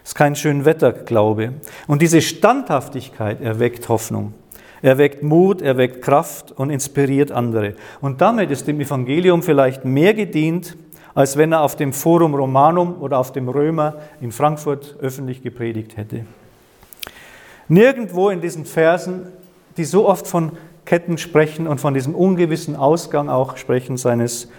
Es 0.03 0.11
ist 0.11 0.15
kein 0.15 0.35
Schönwetterglaube. 0.35 1.53
Und 1.87 2.03
diese 2.03 2.21
Standhaftigkeit 2.21 3.41
erweckt 3.41 3.89
Hoffnung. 3.89 4.35
Erweckt 4.83 5.23
Mut, 5.23 5.63
erweckt 5.63 6.03
Kraft 6.03 6.51
und 6.51 6.69
inspiriert 6.69 7.31
andere. 7.31 7.73
Und 8.01 8.21
damit 8.21 8.51
ist 8.51 8.67
dem 8.67 8.79
Evangelium 8.79 9.41
vielleicht 9.41 9.83
mehr 9.83 10.13
gedient, 10.13 10.77
als 11.15 11.37
wenn 11.37 11.53
er 11.53 11.63
auf 11.63 11.75
dem 11.75 11.93
Forum 11.93 12.35
Romanum 12.35 13.01
oder 13.01 13.17
auf 13.17 13.31
dem 13.31 13.49
Römer 13.49 13.95
in 14.21 14.31
Frankfurt 14.31 14.95
öffentlich 15.01 15.41
gepredigt 15.41 15.97
hätte. 15.97 16.27
Nirgendwo 17.67 18.29
in 18.29 18.41
diesen 18.41 18.65
Versen, 18.65 19.25
die 19.75 19.85
so 19.85 20.07
oft 20.07 20.27
von 20.27 20.51
Ketten 20.87 21.17
sprechen 21.17 21.67
und 21.67 21.79
von 21.79 21.93
diesem 21.93 22.15
ungewissen 22.15 22.75
Ausgang 22.77 23.27
auch 23.27 23.57
sprechen 23.57 23.97
seines, 23.97 24.49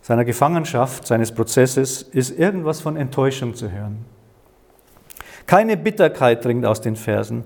seiner 0.00 0.24
Gefangenschaft, 0.24 1.04
seines 1.04 1.32
Prozesses, 1.32 2.02
ist 2.02 2.38
irgendwas 2.38 2.80
von 2.80 2.96
Enttäuschung 2.96 3.54
zu 3.54 3.70
hören. 3.70 4.04
Keine 5.46 5.76
Bitterkeit 5.76 6.44
dringt 6.44 6.64
aus 6.64 6.80
den 6.80 6.94
Versen, 6.94 7.44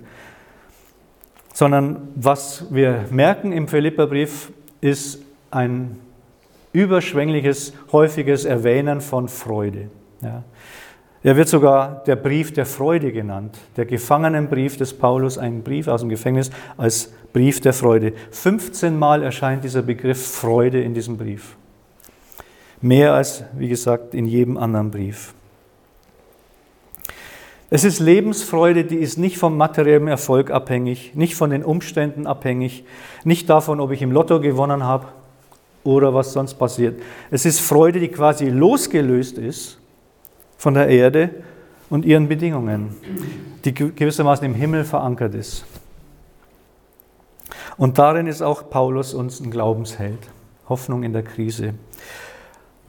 sondern 1.54 2.08
was 2.14 2.66
wir 2.70 3.06
merken 3.10 3.50
im 3.52 3.66
Philipperbrief 3.66 4.52
ist 4.82 5.20
ein 5.50 5.98
überschwängliches, 6.74 7.72
häufiges 7.92 8.44
Erwähnen 8.44 9.00
von 9.00 9.28
Freude. 9.28 9.88
Ja. 10.20 10.44
Er 11.26 11.36
wird 11.36 11.48
sogar 11.48 12.04
der 12.06 12.14
Brief 12.14 12.52
der 12.52 12.66
Freude 12.66 13.10
genannt, 13.10 13.58
der 13.76 13.84
Gefangenenbrief 13.84 14.76
des 14.76 14.94
Paulus, 14.94 15.38
ein 15.38 15.64
Brief 15.64 15.88
aus 15.88 16.02
dem 16.02 16.08
Gefängnis 16.08 16.52
als 16.76 17.12
Brief 17.32 17.60
der 17.60 17.72
Freude. 17.72 18.12
15 18.30 18.96
Mal 18.96 19.24
erscheint 19.24 19.64
dieser 19.64 19.82
Begriff 19.82 20.24
Freude 20.24 20.80
in 20.80 20.94
diesem 20.94 21.16
Brief. 21.16 21.56
Mehr 22.80 23.14
als, 23.14 23.42
wie 23.58 23.66
gesagt, 23.66 24.14
in 24.14 24.26
jedem 24.26 24.56
anderen 24.56 24.92
Brief. 24.92 25.34
Es 27.70 27.82
ist 27.82 27.98
Lebensfreude, 27.98 28.84
die 28.84 28.98
ist 28.98 29.18
nicht 29.18 29.36
vom 29.36 29.56
materiellen 29.56 30.06
Erfolg 30.06 30.52
abhängig, 30.52 31.16
nicht 31.16 31.34
von 31.34 31.50
den 31.50 31.64
Umständen 31.64 32.28
abhängig, 32.28 32.84
nicht 33.24 33.50
davon, 33.50 33.80
ob 33.80 33.90
ich 33.90 34.00
im 34.00 34.12
Lotto 34.12 34.40
gewonnen 34.40 34.84
habe 34.84 35.08
oder 35.82 36.14
was 36.14 36.32
sonst 36.32 36.54
passiert. 36.54 37.02
Es 37.32 37.44
ist 37.44 37.58
Freude, 37.58 37.98
die 37.98 38.10
quasi 38.10 38.48
losgelöst 38.48 39.38
ist 39.38 39.80
von 40.56 40.74
der 40.74 40.88
Erde 40.88 41.30
und 41.90 42.04
ihren 42.04 42.28
Bedingungen, 42.28 42.96
die 43.64 43.74
gewissermaßen 43.74 44.44
im 44.44 44.54
Himmel 44.54 44.84
verankert 44.84 45.34
ist. 45.34 45.64
Und 47.76 47.98
darin 47.98 48.26
ist 48.26 48.42
auch 48.42 48.70
Paulus 48.70 49.14
uns 49.14 49.40
ein 49.40 49.50
Glaubensheld. 49.50 50.18
Hoffnung 50.68 51.02
in 51.02 51.12
der 51.12 51.22
Krise. 51.22 51.74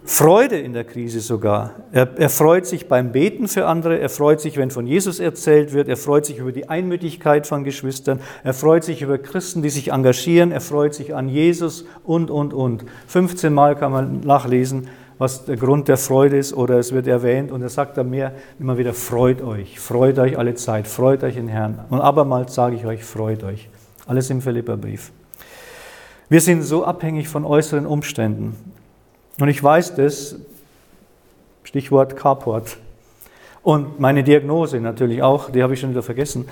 Freude 0.03 0.57
in 0.57 0.71
der 0.71 0.85
Krise 0.85 1.19
sogar. 1.19 1.71
Er, 1.91 2.17
er, 2.17 2.29
freut 2.29 2.65
sich 2.65 2.87
beim 2.87 3.11
Beten 3.11 3.49
für 3.49 3.65
andere, 3.65 3.99
er 3.99 4.09
freut 4.09 4.39
sich, 4.39 4.55
wenn 4.55 4.71
von 4.71 4.87
Jesus 4.87 5.19
erzählt 5.19 5.73
wird, 5.73 5.89
er 5.89 5.97
freut 5.97 6.25
sich 6.25 6.37
über 6.37 6.53
die 6.53 6.69
Einmütigkeit 6.69 7.45
von 7.45 7.65
Geschwistern, 7.65 8.21
er 8.43 8.53
freut 8.53 8.85
sich 8.85 9.01
über 9.01 9.17
Christen, 9.17 9.63
die 9.63 9.69
sich 9.69 9.91
engagieren, 9.91 10.53
er 10.53 10.61
freut 10.61 10.93
sich 10.93 11.13
an 11.13 11.27
Jesus 11.27 11.85
und, 12.05 12.31
und, 12.31 12.53
und. 12.53 12.85
15 13.07 13.53
Mal 13.53 13.75
kann 13.75 13.91
man 13.91 14.21
nachlesen, 14.21 14.87
was 15.17 15.45
der 15.45 15.57
Grund 15.57 15.87
der 15.87 15.97
Freude 15.97 16.37
ist 16.37 16.53
oder 16.53 16.77
es 16.77 16.91
wird 16.91 17.07
erwähnt 17.07 17.51
und 17.51 17.61
er 17.61 17.69
sagt 17.69 17.97
dann 17.97 18.09
mehr 18.09 18.33
immer 18.59 18.77
wieder, 18.77 18.93
freut 18.93 19.41
euch, 19.41 19.79
freut 19.79 20.19
euch 20.19 20.37
alle 20.37 20.53
Zeit, 20.55 20.87
freut 20.87 21.23
euch 21.23 21.37
in 21.37 21.47
Herrn. 21.47 21.79
Und 21.89 22.01
abermals 22.01 22.53
sage 22.53 22.75
ich 22.75 22.85
euch, 22.85 23.03
freut 23.03 23.43
euch. 23.43 23.69
Alles 24.05 24.29
im 24.29 24.41
Philipperbrief. 24.41 25.11
Wir 26.29 26.41
sind 26.41 26.61
so 26.61 26.83
abhängig 26.85 27.27
von 27.29 27.45
äußeren 27.45 27.85
Umständen. 27.85 28.55
Und 29.39 29.49
ich 29.49 29.63
weiß 29.63 29.95
das, 29.95 30.35
Stichwort 31.63 32.15
Carport. 32.15 32.77
Und 33.63 33.99
meine 33.99 34.23
Diagnose 34.23 34.79
natürlich 34.79 35.21
auch, 35.21 35.49
die 35.49 35.63
habe 35.63 35.73
ich 35.73 35.79
schon 35.79 35.89
wieder 35.89 36.03
vergessen. 36.03 36.47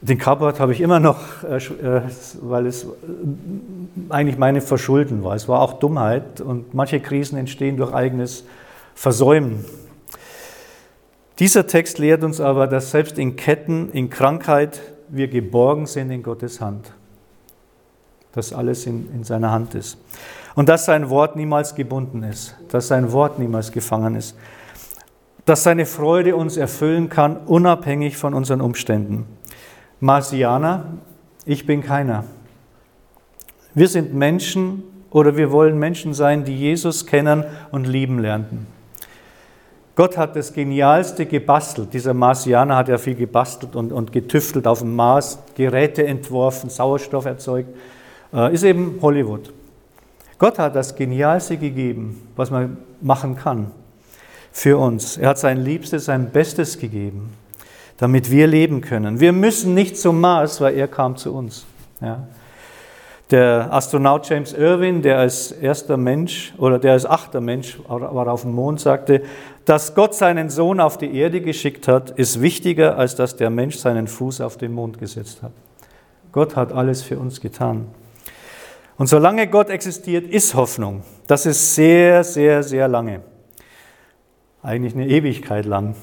Den 0.00 0.18
Carport 0.18 0.60
habe 0.60 0.72
ich 0.72 0.80
immer 0.80 1.00
noch, 1.00 1.42
äh, 1.42 1.56
äh, 1.56 2.02
weil 2.40 2.66
es 2.66 2.84
äh, 2.84 2.88
eigentlich 4.10 4.38
meine 4.38 4.60
Verschulden 4.60 5.24
war. 5.24 5.34
Es 5.34 5.48
war 5.48 5.60
auch 5.60 5.74
Dummheit 5.74 6.40
und 6.40 6.72
manche 6.72 7.00
Krisen 7.00 7.36
entstehen 7.36 7.76
durch 7.76 7.92
eigenes 7.92 8.44
Versäumen. 8.94 9.64
Dieser 11.40 11.66
Text 11.66 11.98
lehrt 11.98 12.22
uns 12.22 12.40
aber, 12.40 12.68
dass 12.68 12.92
selbst 12.92 13.18
in 13.18 13.34
Ketten, 13.34 13.90
in 13.90 14.08
Krankheit 14.08 14.80
wir 15.08 15.26
geborgen 15.26 15.86
sind 15.86 16.10
in 16.10 16.22
Gottes 16.22 16.60
Hand. 16.60 16.92
Dass 18.32 18.52
alles 18.52 18.86
in, 18.86 19.12
in 19.12 19.24
seiner 19.24 19.50
Hand 19.50 19.74
ist. 19.74 19.98
Und 20.54 20.68
dass 20.68 20.84
sein 20.84 21.10
Wort 21.10 21.34
niemals 21.34 21.74
gebunden 21.74 22.22
ist, 22.22 22.56
dass 22.68 22.88
sein 22.88 23.10
Wort 23.12 23.38
niemals 23.38 23.72
gefangen 23.72 24.14
ist, 24.14 24.36
dass 25.44 25.64
seine 25.64 25.86
Freude 25.86 26.36
uns 26.36 26.56
erfüllen 26.56 27.08
kann, 27.08 27.36
unabhängig 27.46 28.16
von 28.16 28.34
unseren 28.34 28.60
Umständen. 28.60 29.26
Marsianer, 30.00 30.84
ich 31.44 31.66
bin 31.66 31.82
keiner. 31.82 32.24
Wir 33.74 33.88
sind 33.88 34.14
Menschen 34.14 34.82
oder 35.10 35.36
wir 35.36 35.50
wollen 35.50 35.78
Menschen 35.78 36.14
sein, 36.14 36.44
die 36.44 36.56
Jesus 36.56 37.06
kennen 37.06 37.44
und 37.70 37.86
lieben 37.86 38.18
lernten. 38.18 38.66
Gott 39.96 40.16
hat 40.16 40.36
das 40.36 40.52
Genialste 40.52 41.26
gebastelt. 41.26 41.92
Dieser 41.92 42.14
Marsianer 42.14 42.76
hat 42.76 42.88
ja 42.88 42.98
viel 42.98 43.16
gebastelt 43.16 43.74
und, 43.74 43.90
und 43.90 44.12
getüftelt 44.12 44.68
auf 44.68 44.78
dem 44.78 44.94
Mars, 44.94 45.40
Geräte 45.56 46.06
entworfen, 46.06 46.70
Sauerstoff 46.70 47.24
erzeugt. 47.24 47.74
Äh, 48.32 48.54
ist 48.54 48.62
eben 48.62 49.00
Hollywood. 49.02 49.52
Gott 50.38 50.60
hat 50.60 50.76
das 50.76 50.94
Genialste 50.94 51.56
gegeben, 51.56 52.28
was 52.36 52.52
man 52.52 52.76
machen 53.00 53.34
kann 53.34 53.72
für 54.52 54.78
uns. 54.78 55.16
Er 55.16 55.30
hat 55.30 55.38
sein 55.38 55.58
Liebstes, 55.64 56.04
sein 56.04 56.30
Bestes 56.30 56.78
gegeben, 56.78 57.32
damit 57.98 58.30
wir 58.30 58.46
leben 58.46 58.80
können. 58.80 59.20
Wir 59.20 59.32
müssen 59.32 59.74
nicht 59.74 59.98
zum 59.98 60.20
Mars, 60.20 60.60
weil 60.60 60.74
er 60.74 60.88
kam 60.88 61.16
zu 61.16 61.34
uns. 61.34 61.66
Ja. 62.00 62.26
Der 63.30 63.70
Astronaut 63.70 64.26
James 64.26 64.54
Irwin, 64.54 65.02
der 65.02 65.18
als 65.18 65.52
erster 65.52 65.98
Mensch 65.98 66.54
oder 66.56 66.78
der 66.78 66.92
als 66.92 67.04
achter 67.04 67.42
Mensch 67.42 67.78
war 67.86 68.26
auf 68.28 68.42
dem 68.42 68.52
Mond, 68.54 68.80
sagte, 68.80 69.22
dass 69.66 69.94
Gott 69.94 70.14
seinen 70.14 70.48
Sohn 70.48 70.80
auf 70.80 70.96
die 70.96 71.14
Erde 71.14 71.42
geschickt 71.42 71.88
hat, 71.88 72.10
ist 72.10 72.40
wichtiger, 72.40 72.96
als 72.96 73.16
dass 73.16 73.36
der 73.36 73.50
Mensch 73.50 73.76
seinen 73.76 74.06
Fuß 74.06 74.40
auf 74.40 74.56
den 74.56 74.72
Mond 74.72 74.98
gesetzt 74.98 75.42
hat. 75.42 75.52
Gott 76.32 76.56
hat 76.56 76.72
alles 76.72 77.02
für 77.02 77.18
uns 77.18 77.42
getan. 77.42 77.88
Und 78.96 79.08
solange 79.08 79.46
Gott 79.46 79.68
existiert, 79.68 80.26
ist 80.26 80.54
Hoffnung. 80.54 81.02
Das 81.26 81.44
ist 81.44 81.74
sehr, 81.74 82.24
sehr, 82.24 82.62
sehr 82.62 82.88
lange. 82.88 83.20
Eigentlich 84.62 84.94
eine 84.94 85.06
Ewigkeit 85.06 85.66
lang. 85.66 85.94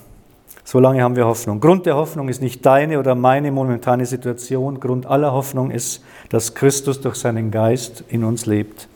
Solange 0.67 1.03
haben 1.03 1.15
wir 1.15 1.27
Hoffnung. 1.27 1.59
Grund 1.59 1.85
der 1.85 1.95
Hoffnung 1.95 2.27
ist 2.27 2.41
nicht 2.41 2.65
deine 2.65 2.99
oder 2.99 3.13
meine 3.13 3.51
momentane 3.51 4.07
Situation. 4.07 4.79
Grund 4.79 5.05
aller 5.05 5.31
Hoffnung 5.31 5.69
ist, 5.69 6.03
dass 6.29 6.55
Christus 6.55 6.99
durch 6.99 7.15
seinen 7.15 7.51
Geist 7.51 8.03
in 8.09 8.23
uns 8.23 8.47
lebt. 8.47 8.87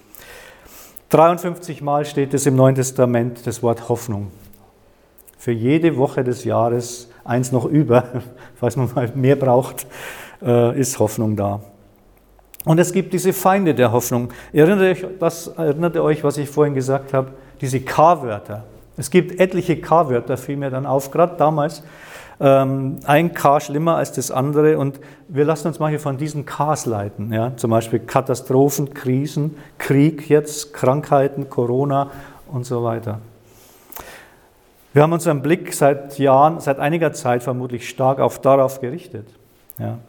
53 1.10 1.84
Mal 1.84 2.06
steht 2.06 2.34
es 2.34 2.48
im 2.48 2.56
Neuen 2.56 2.74
Testament 2.74 3.46
das 3.46 3.62
Wort 3.62 3.88
Hoffnung. 3.88 4.32
Für 5.38 5.52
jede 5.52 5.96
Woche 5.96 6.24
des 6.24 6.44
Jahres, 6.44 7.12
eins 7.24 7.52
noch 7.52 7.66
über, 7.66 8.24
falls 8.56 8.76
man 8.76 8.90
mal 8.96 9.12
mehr 9.14 9.36
braucht, 9.36 9.86
äh, 10.42 10.78
ist 10.80 10.98
Hoffnung 10.98 11.36
da. 11.36 11.62
Und 12.66 12.80
es 12.80 12.92
gibt 12.92 13.14
diese 13.14 13.32
Feinde 13.32 13.76
der 13.76 13.92
Hoffnung. 13.92 14.30
Erinnert 14.52 14.82
euch, 14.82 15.06
das, 15.20 15.48
erinnert 15.50 15.94
ihr 15.94 16.04
euch, 16.04 16.24
was 16.24 16.38
ich 16.38 16.50
vorhin 16.50 16.74
gesagt 16.74 17.14
habe? 17.14 17.32
Diese 17.62 17.80
K-Wörter. 17.80 18.64
Es 19.00 19.10
gibt 19.10 19.40
etliche 19.40 19.80
K-Wörter, 19.80 20.36
fiel 20.36 20.58
mir 20.58 20.70
dann 20.70 20.86
auf, 20.86 21.10
gerade 21.10 21.38
damals. 21.38 21.84
Ähm, 22.42 22.98
ein 23.06 23.34
K 23.34 23.62
schlimmer 23.62 23.96
als 23.96 24.12
das 24.12 24.30
andere 24.30 24.78
und 24.78 25.00
wir 25.30 25.46
lassen 25.46 25.70
uns 25.70 25.80
manchmal 25.80 26.00
von 26.00 26.18
diesen 26.18 26.46
Ks 26.46 26.86
leiten. 26.86 27.32
Ja? 27.32 27.56
Zum 27.56 27.72
Beispiel 27.72 28.00
Katastrophen, 28.00 28.94
Krisen, 28.94 29.56
Krieg 29.78 30.30
jetzt, 30.30 30.74
Krankheiten, 30.74 31.50
Corona 31.50 32.12
und 32.52 32.66
so 32.66 32.84
weiter. 32.84 33.20
Wir 34.92 35.04
haben 35.04 35.14
unseren 35.14 35.42
Blick 35.42 35.74
seit 35.74 36.20
Jahren, 36.20 36.60
seit 36.60 36.80
einiger 36.80 37.14
Zeit 37.14 37.42
vermutlich 37.42 37.88
stark 37.88 38.20
auf 38.20 38.42
darauf 38.42 38.82
gerichtet. 38.82 39.28
Ja. 39.78 40.00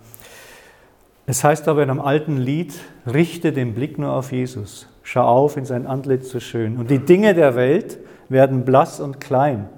Es 1.27 1.45
heißt 1.45 1.69
aber 1.69 1.85
in 1.85 1.91
einem 1.91 2.01
alten 2.01 2.39
Lied, 2.39 2.75
richte 3.07 3.53
den 3.53 3.73
Blick 3.73 3.99
nur 3.99 4.13
auf 4.13 4.33
Jesus. 4.33 4.89
Schau 5.05 5.23
auf 5.23 5.57
in 5.57 5.65
sein 5.65 5.87
Antlitz 5.87 6.31
so 6.31 6.41
schön. 6.41 6.77
Und 6.77 6.91
die 6.91 6.99
Dinge 6.99 7.35
der 7.35 7.55
Welt 7.55 7.99
werden 8.31 8.65
blass 8.65 9.01
und 9.01 9.21
klein. 9.21 9.69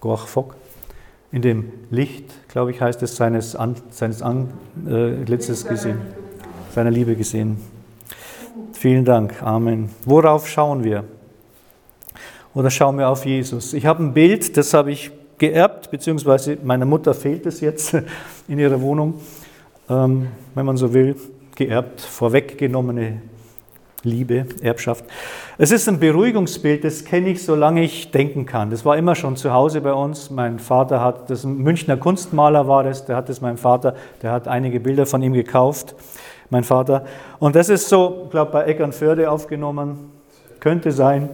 Gorch 0.00 0.28
Fock. 0.28 0.54
In 1.32 1.42
dem 1.42 1.72
Licht, 1.90 2.26
glaube 2.48 2.70
ich, 2.70 2.80
heißt 2.80 3.02
es, 3.02 3.16
seines, 3.16 3.56
An, 3.56 3.74
seines 3.90 4.22
Antlitzes 4.22 5.66
gesehen, 5.66 5.98
seiner 6.70 6.90
Liebe 6.90 7.16
gesehen. 7.16 7.56
Vielen 8.74 9.04
Dank. 9.04 9.42
Amen. 9.42 9.90
Worauf 10.04 10.46
schauen 10.46 10.84
wir? 10.84 11.04
Oder 12.54 12.70
schauen 12.70 12.98
wir 12.98 13.08
auf 13.08 13.24
Jesus? 13.24 13.72
Ich 13.72 13.86
habe 13.86 14.04
ein 14.04 14.12
Bild, 14.12 14.56
das 14.56 14.74
habe 14.74 14.92
ich 14.92 15.10
geerbt, 15.38 15.90
beziehungsweise 15.90 16.58
meiner 16.62 16.84
Mutter 16.84 17.14
fehlt 17.14 17.46
es 17.46 17.60
jetzt 17.60 17.96
in 18.48 18.58
ihrer 18.58 18.80
Wohnung 18.80 19.14
ähm, 19.88 20.28
wenn 20.54 20.66
man 20.66 20.76
so 20.76 20.92
will, 20.92 21.16
geerbt, 21.54 22.00
vorweggenommene 22.00 23.20
Liebe, 24.04 24.46
Erbschaft. 24.62 25.04
Es 25.58 25.70
ist 25.70 25.88
ein 25.88 26.00
Beruhigungsbild, 26.00 26.82
das 26.82 27.04
kenne 27.04 27.30
ich, 27.30 27.44
solange 27.44 27.82
ich 27.82 28.10
denken 28.10 28.46
kann. 28.46 28.70
Das 28.70 28.84
war 28.84 28.96
immer 28.96 29.14
schon 29.14 29.36
zu 29.36 29.52
Hause 29.52 29.80
bei 29.80 29.92
uns. 29.92 30.30
Mein 30.30 30.58
Vater 30.58 31.00
hat, 31.00 31.30
das 31.30 31.44
ein 31.44 31.58
Münchner 31.58 31.96
Kunstmaler 31.96 32.66
war 32.66 32.82
das, 32.82 33.04
der 33.04 33.14
hat 33.14 33.28
das 33.28 33.40
mein 33.40 33.56
Vater, 33.56 33.94
der 34.22 34.32
hat 34.32 34.48
einige 34.48 34.80
Bilder 34.80 35.06
von 35.06 35.22
ihm 35.22 35.34
gekauft, 35.34 35.94
mein 36.50 36.64
Vater. 36.64 37.04
Und 37.38 37.54
das 37.54 37.68
ist 37.68 37.88
so, 37.88 38.22
ich 38.24 38.30
glaube, 38.30 38.50
bei 38.50 38.64
Eckernförde 38.64 39.30
aufgenommen, 39.30 40.10
könnte 40.58 40.90
sein. 40.90 41.28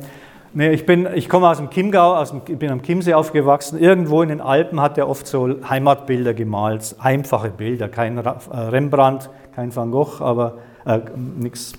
Nee, 0.53 0.71
ich, 0.71 0.85
bin, 0.85 1.09
ich 1.15 1.29
komme 1.29 1.49
aus 1.49 1.59
dem 1.59 1.71
Chiemgau, 1.71 2.17
aus 2.17 2.31
dem, 2.31 2.43
ich 2.47 2.59
bin 2.59 2.71
am 2.71 2.83
Chiemsee 2.83 3.15
aufgewachsen. 3.15 3.79
Irgendwo 3.79 4.23
in 4.23 4.29
den 4.29 4.41
Alpen 4.43 4.81
hat 4.81 4.99
er 4.99 5.09
oft 5.09 5.27
so 5.27 5.57
Heimatbilder 5.69 6.35
gemalt, 6.35 6.97
einfache 6.99 7.49
Bilder, 7.49 7.89
kein 7.89 8.19
äh, 8.19 8.31
Rembrandt, 8.53 9.31
kein 9.55 9.75
Van 9.75 9.91
Gogh, 9.91 10.21
aber 10.21 10.59
äh, 10.85 11.01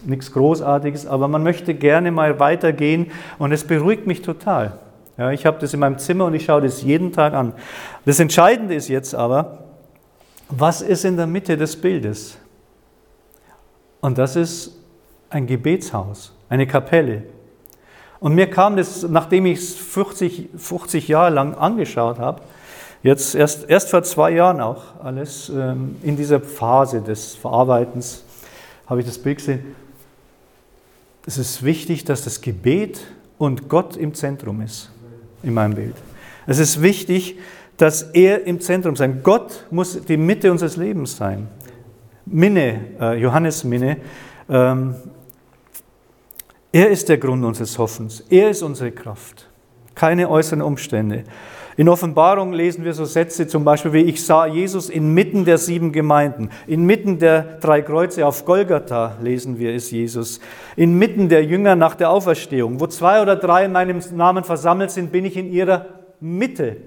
nichts 0.05 0.31
Großartiges. 0.31 1.07
Aber 1.07 1.27
man 1.27 1.43
möchte 1.43 1.73
gerne 1.73 2.11
mal 2.11 2.39
weitergehen 2.39 3.11
und 3.37 3.51
es 3.51 3.63
beruhigt 3.63 4.07
mich 4.07 4.21
total. 4.21 4.79
Ja, 5.17 5.31
ich 5.31 5.45
habe 5.45 5.59
das 5.59 5.73
in 5.73 5.81
meinem 5.81 5.97
Zimmer 5.97 6.25
und 6.25 6.33
ich 6.33 6.45
schaue 6.45 6.61
das 6.61 6.81
jeden 6.81 7.11
Tag 7.11 7.33
an. 7.33 7.53
Das 8.05 8.19
Entscheidende 8.19 8.75
ist 8.75 8.87
jetzt 8.87 9.13
aber, 9.13 9.65
was 10.47 10.81
ist 10.81 11.05
in 11.05 11.17
der 11.17 11.27
Mitte 11.27 11.57
des 11.57 11.75
Bildes? 11.75 12.37
Und 14.01 14.17
das 14.17 14.35
ist 14.35 14.77
ein 15.29 15.45
Gebetshaus, 15.45 16.33
eine 16.47 16.65
Kapelle. 16.65 17.23
Und 18.19 18.33
mir 18.35 18.49
kam 18.49 18.77
das, 18.77 19.03
nachdem 19.03 19.45
ich 19.45 19.59
es 19.59 19.75
50, 19.75 20.49
50 20.57 21.07
Jahre 21.07 21.29
lang 21.29 21.53
angeschaut 21.53 22.19
habe, 22.19 22.41
jetzt 23.03 23.35
erst, 23.35 23.69
erst 23.69 23.89
vor 23.89 24.03
zwei 24.03 24.31
Jahren 24.31 24.59
auch 24.59 24.83
alles, 25.03 25.49
ähm, 25.49 25.97
in 26.01 26.17
dieser 26.17 26.39
Phase 26.39 27.01
des 27.01 27.35
Verarbeitens, 27.35 28.23
habe 28.89 29.01
ich 29.01 29.05
das 29.05 29.19
Bild 29.19 29.37
gesehen. 29.37 29.75
Es 31.25 31.37
ist 31.37 31.63
wichtig, 31.63 32.05
dass 32.05 32.23
das 32.23 32.41
Gebet 32.41 33.01
und 33.37 33.69
Gott 33.69 33.95
im 33.95 34.15
Zentrum 34.15 34.61
ist, 34.61 34.89
in 35.43 35.53
meinem 35.53 35.75
Bild. 35.75 35.95
Es 36.47 36.57
ist 36.57 36.81
wichtig, 36.81 37.37
dass 37.77 38.01
er 38.01 38.45
im 38.45 38.59
Zentrum 38.59 38.95
sein. 38.95 39.21
Gott 39.21 39.67
muss 39.69 40.03
die 40.05 40.17
Mitte 40.17 40.51
unseres 40.51 40.75
Lebens 40.75 41.15
sein. 41.15 41.47
Minne, 42.25 42.81
äh, 42.99 43.21
Johannes 43.21 43.63
Minne, 43.63 43.97
ähm, 44.49 44.95
er 46.71 46.89
ist 46.89 47.09
der 47.09 47.17
Grund 47.17 47.45
unseres 47.45 47.77
Hoffens. 47.77 48.23
Er 48.29 48.49
ist 48.49 48.61
unsere 48.61 48.91
Kraft. 48.91 49.47
Keine 49.95 50.29
äußeren 50.29 50.61
Umstände. 50.61 51.23
In 51.77 51.87
Offenbarung 51.87 52.51
lesen 52.51 52.83
wir 52.83 52.93
so 52.93 53.05
Sätze 53.05 53.47
zum 53.47 53.63
Beispiel 53.63 53.93
wie 53.93 54.01
ich 54.03 54.25
sah 54.25 54.45
Jesus 54.45 54.89
inmitten 54.89 55.45
der 55.45 55.57
sieben 55.57 55.91
Gemeinden. 55.91 56.49
Inmitten 56.67 57.19
der 57.19 57.57
drei 57.59 57.81
Kreuze 57.81 58.25
auf 58.25 58.45
Golgatha 58.45 59.17
lesen 59.21 59.59
wir 59.59 59.73
ist 59.73 59.91
Jesus. 59.91 60.39
Inmitten 60.75 61.29
der 61.29 61.45
Jünger 61.45 61.75
nach 61.75 61.95
der 61.95 62.09
Auferstehung. 62.09 62.79
Wo 62.79 62.87
zwei 62.87 63.21
oder 63.21 63.35
drei 63.35 63.65
in 63.65 63.71
meinem 63.71 64.01
Namen 64.13 64.43
versammelt 64.43 64.91
sind, 64.91 65.11
bin 65.11 65.25
ich 65.25 65.37
in 65.37 65.51
ihrer 65.51 65.85
Mitte. 66.19 66.77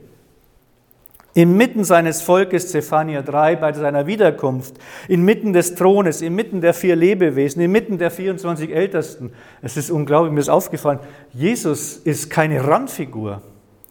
Inmitten 1.34 1.84
seines 1.84 2.20
Volkes, 2.20 2.68
Zephania 2.68 3.22
3, 3.22 3.56
bei 3.56 3.72
seiner 3.72 4.06
Wiederkunft, 4.06 4.74
inmitten 5.08 5.54
des 5.54 5.74
Thrones, 5.74 6.20
inmitten 6.20 6.60
der 6.60 6.74
vier 6.74 6.94
Lebewesen, 6.94 7.62
inmitten 7.62 7.96
der 7.96 8.10
24 8.10 8.70
Ältesten. 8.70 9.32
Es 9.62 9.78
ist 9.78 9.90
unglaublich, 9.90 10.34
mir 10.34 10.40
ist 10.40 10.50
aufgefallen, 10.50 10.98
Jesus 11.32 11.96
ist 11.96 12.28
keine 12.28 12.66
Randfigur 12.68 13.40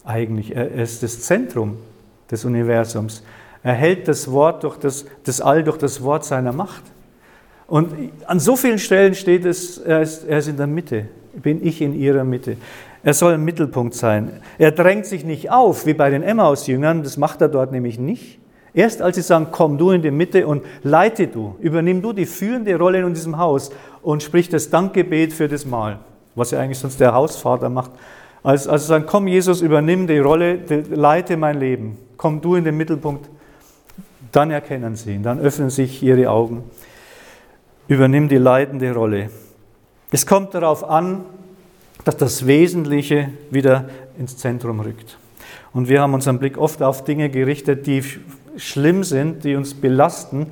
eigentlich, 0.06 0.56
er 0.56 0.72
ist 0.72 1.04
das 1.04 1.22
Zentrum 1.22 1.78
des 2.30 2.46
Universums. 2.46 3.24
Er 3.64 3.74
hält 3.74 4.08
das 4.08 4.32
Wort 4.32 4.64
durch 4.64 4.78
das, 4.78 5.06
das 5.24 5.42
All 5.42 5.64
durch 5.64 5.78
das 5.78 6.02
Wort 6.02 6.26
seiner 6.26 6.52
Macht. 6.52 6.84
Und 7.68 8.12
an 8.26 8.40
so 8.40 8.56
vielen 8.56 8.80
Stellen 8.80 9.16
steht 9.16 9.46
es, 9.46 9.78
er 9.78 10.02
ist, 10.02 10.26
er 10.26 10.40
ist 10.40 10.48
in 10.48 10.58
der 10.58 10.68
Mitte, 10.68 11.06
bin 11.34 11.66
ich 11.66 11.82
in 11.82 11.94
ihrer 11.94 12.24
Mitte. 12.24 12.58
Er 13.04 13.14
soll 13.14 13.34
im 13.34 13.46
Mittelpunkt 13.46 13.96
sein. 13.96 14.42
Er 14.58 14.72
drängt 14.72 15.06
sich 15.06 15.24
nicht 15.24 15.50
auf, 15.52 15.86
wie 15.86 15.94
bei 15.94 16.10
den 16.10 16.22
Emmaus-Jüngern, 16.22 17.04
das 17.04 17.18
macht 17.18 17.42
er 17.42 17.50
dort 17.50 17.72
nämlich 17.72 17.98
nicht. 17.98 18.40
Erst 18.74 19.02
als 19.02 19.16
sie 19.16 19.22
sagen, 19.22 19.48
komm 19.52 19.78
du 19.78 19.92
in 19.92 20.02
die 20.02 20.12
Mitte 20.12 20.48
und 20.48 20.64
leite 20.84 21.28
du, 21.28 21.56
übernimm 21.60 22.02
du 22.02 22.14
die 22.14 22.26
führende 22.26 22.76
Rolle 22.78 23.00
in 23.00 23.14
diesem 23.14 23.38
Haus 23.38 23.72
und 24.02 24.24
sprich 24.24 24.50
das 24.50 24.70
Dankgebet 24.70 25.34
für 25.34 25.48
das 25.48 25.66
Mahl, 25.66 26.00
was 26.36 26.52
ja 26.52 26.60
eigentlich 26.60 26.80
sonst 26.80 27.00
der 27.00 27.14
Hausvater 27.14 27.70
macht. 27.70 27.92
Als, 28.44 28.68
als 28.68 28.88
sagen, 28.88 29.06
komm 29.08 29.28
Jesus, 29.28 29.62
übernimm 29.62 30.08
die 30.08 30.18
Rolle, 30.18 30.60
leite 30.90 31.38
mein 31.38 31.60
Leben, 31.60 31.98
komm 32.18 32.42
du 32.42 32.56
in 32.56 32.64
den 32.64 32.76
Mittelpunkt, 32.76 33.30
dann 34.32 34.50
erkennen 34.50 34.96
sie 34.96 35.16
ihn, 35.16 35.24
dann 35.24 35.40
öffnen 35.40 35.70
sich 35.70 36.02
ihre 36.02 36.30
Augen. 36.30 36.64
Übernimm 37.88 38.30
die 38.30 38.38
leitende 38.38 38.94
Rolle. 38.94 39.30
Es 40.12 40.26
kommt 40.26 40.54
darauf 40.54 40.84
an, 40.84 41.24
dass 42.04 42.18
das 42.18 42.48
Wesentliche 42.48 43.30
wieder 43.52 43.90
ins 44.18 44.38
Zentrum 44.38 44.80
rückt. 44.80 45.18
Und 45.74 45.88
wir 45.88 46.02
haben 46.02 46.14
unseren 46.14 46.40
Blick 46.40 46.58
oft 46.58 46.82
auf 46.82 47.04
Dinge 47.04 47.30
gerichtet, 47.30 47.86
die 47.88 48.04
schlimm 48.58 49.04
sind, 49.04 49.44
die 49.44 49.56
uns 49.56 49.74
belasten. 49.74 50.52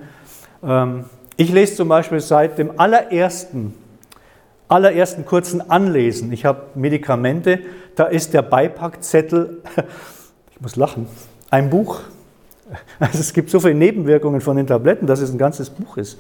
Ähm, 0.63 1.06
ich 1.38 1.52
lese 1.52 1.75
zum 1.75 1.88
Beispiel 1.88 2.19
seit 2.19 2.58
dem 2.58 2.80
allerersten, 2.80 3.73
allerersten 4.69 5.25
kurzen 5.25 5.69
Anlesen, 5.69 6.32
ich 6.32 6.45
habe 6.45 6.62
Medikamente, 6.75 7.60
da 7.95 8.05
ist 8.05 8.34
der 8.34 8.43
Beipackzettel, 8.43 9.62
ich 10.51 10.62
muss 10.62 10.75
lachen, 10.75 11.08
ein 11.49 11.69
Buch. 11.69 12.01
Also 12.99 13.19
es 13.19 13.34
gibt 13.34 13.49
so 13.49 13.60
viele 13.60 13.73
Nebenwirkungen 13.73 14.41
von 14.41 14.55
den 14.55 14.67
Tabletten, 14.67 15.08
dass 15.08 15.19
es 15.19 15.32
ein 15.32 15.39
ganzes 15.39 15.71
Buch 15.71 15.97
ist. 15.97 16.19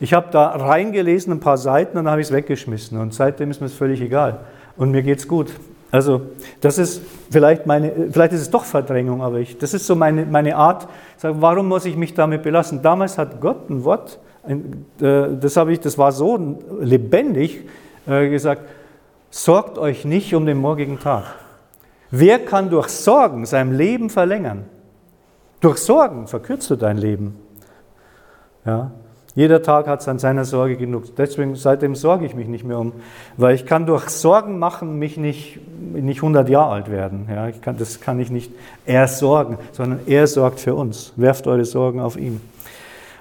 Ich 0.00 0.12
habe 0.12 0.28
da 0.30 0.48
reingelesen, 0.48 1.32
ein 1.32 1.40
paar 1.40 1.56
Seiten, 1.56 1.96
und 1.96 2.04
dann 2.04 2.12
habe 2.12 2.20
ich 2.20 2.28
es 2.28 2.32
weggeschmissen. 2.32 2.98
Und 2.98 3.14
seitdem 3.14 3.50
ist 3.50 3.60
mir 3.60 3.66
es 3.66 3.72
völlig 3.72 4.00
egal 4.00 4.40
und 4.76 4.90
mir 4.90 5.02
geht's 5.02 5.26
gut. 5.26 5.50
Also 5.90 6.20
das 6.60 6.76
ist 6.76 7.00
vielleicht 7.30 7.66
meine, 7.66 7.90
vielleicht 8.12 8.34
ist 8.34 8.42
es 8.42 8.50
doch 8.50 8.64
Verdrängung, 8.64 9.22
aber 9.22 9.38
ich, 9.38 9.56
das 9.56 9.72
ist 9.72 9.86
so 9.86 9.96
meine, 9.96 10.26
meine 10.26 10.54
Art. 10.56 10.86
Sag, 11.16 11.36
warum 11.40 11.66
muss 11.68 11.86
ich 11.86 11.96
mich 11.96 12.12
damit 12.12 12.42
belassen? 12.42 12.82
Damals 12.82 13.16
hat 13.16 13.40
Gott 13.40 13.70
ein 13.70 13.84
Wort, 13.84 14.18
das 14.98 15.56
habe 15.56 15.72
ich, 15.72 15.80
das 15.80 15.98
war 15.98 16.12
so 16.12 16.58
lebendig 16.80 17.64
äh, 18.06 18.28
gesagt: 18.28 18.62
Sorgt 19.30 19.78
euch 19.78 20.04
nicht 20.04 20.34
um 20.34 20.46
den 20.46 20.58
morgigen 20.58 20.98
Tag. 20.98 21.24
Wer 22.10 22.38
kann 22.38 22.70
durch 22.70 22.88
Sorgen 22.88 23.44
sein 23.44 23.76
Leben 23.76 24.08
verlängern? 24.08 24.64
Durch 25.60 25.78
Sorgen 25.78 26.26
verkürzt 26.26 26.70
du 26.70 26.76
dein 26.76 26.96
Leben. 26.96 27.36
Ja, 28.64 28.92
jeder 29.34 29.62
Tag 29.62 29.86
hat 29.86 30.00
es 30.00 30.08
an 30.08 30.18
seiner 30.18 30.44
Sorge 30.44 30.76
genug. 30.76 31.14
Deswegen, 31.16 31.54
seitdem 31.54 31.94
sorge 31.94 32.26
ich 32.26 32.34
mich 32.34 32.48
nicht 32.48 32.64
mehr 32.64 32.78
um, 32.78 32.92
weil 33.36 33.54
ich 33.54 33.66
kann 33.66 33.86
durch 33.86 34.08
Sorgen 34.08 34.58
machen 34.58 34.98
mich 34.98 35.16
nicht, 35.16 35.60
nicht 35.92 36.18
100 36.18 36.48
Jahre 36.48 36.72
alt 36.72 36.90
werden. 36.90 37.28
Ja, 37.32 37.50
kann, 37.52 37.76
das 37.78 38.00
kann 38.00 38.18
ich 38.18 38.30
nicht 38.30 38.50
er 38.84 39.06
sorgen, 39.06 39.58
sondern 39.70 40.00
er 40.06 40.26
sorgt 40.26 40.58
für 40.58 40.74
uns. 40.74 41.12
Werft 41.14 41.46
eure 41.46 41.64
Sorgen 41.64 42.00
auf 42.00 42.16
ihn. 42.16 42.40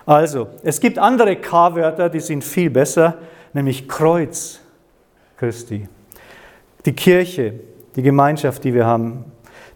Also, 0.07 0.47
es 0.63 0.79
gibt 0.79 0.97
andere 0.97 1.35
K-Wörter, 1.35 2.07
die 2.07 2.21
sind 2.21 2.41
viel 2.41 2.69
besser, 2.69 3.15
nämlich 3.51 3.89
Kreuz 3.89 4.61
Christi. 5.35 5.89
Die 6.85 6.93
Kirche, 6.93 7.55
die 7.93 8.01
Gemeinschaft, 8.01 8.63
die 8.63 8.73
wir 8.73 8.85
haben, 8.85 9.25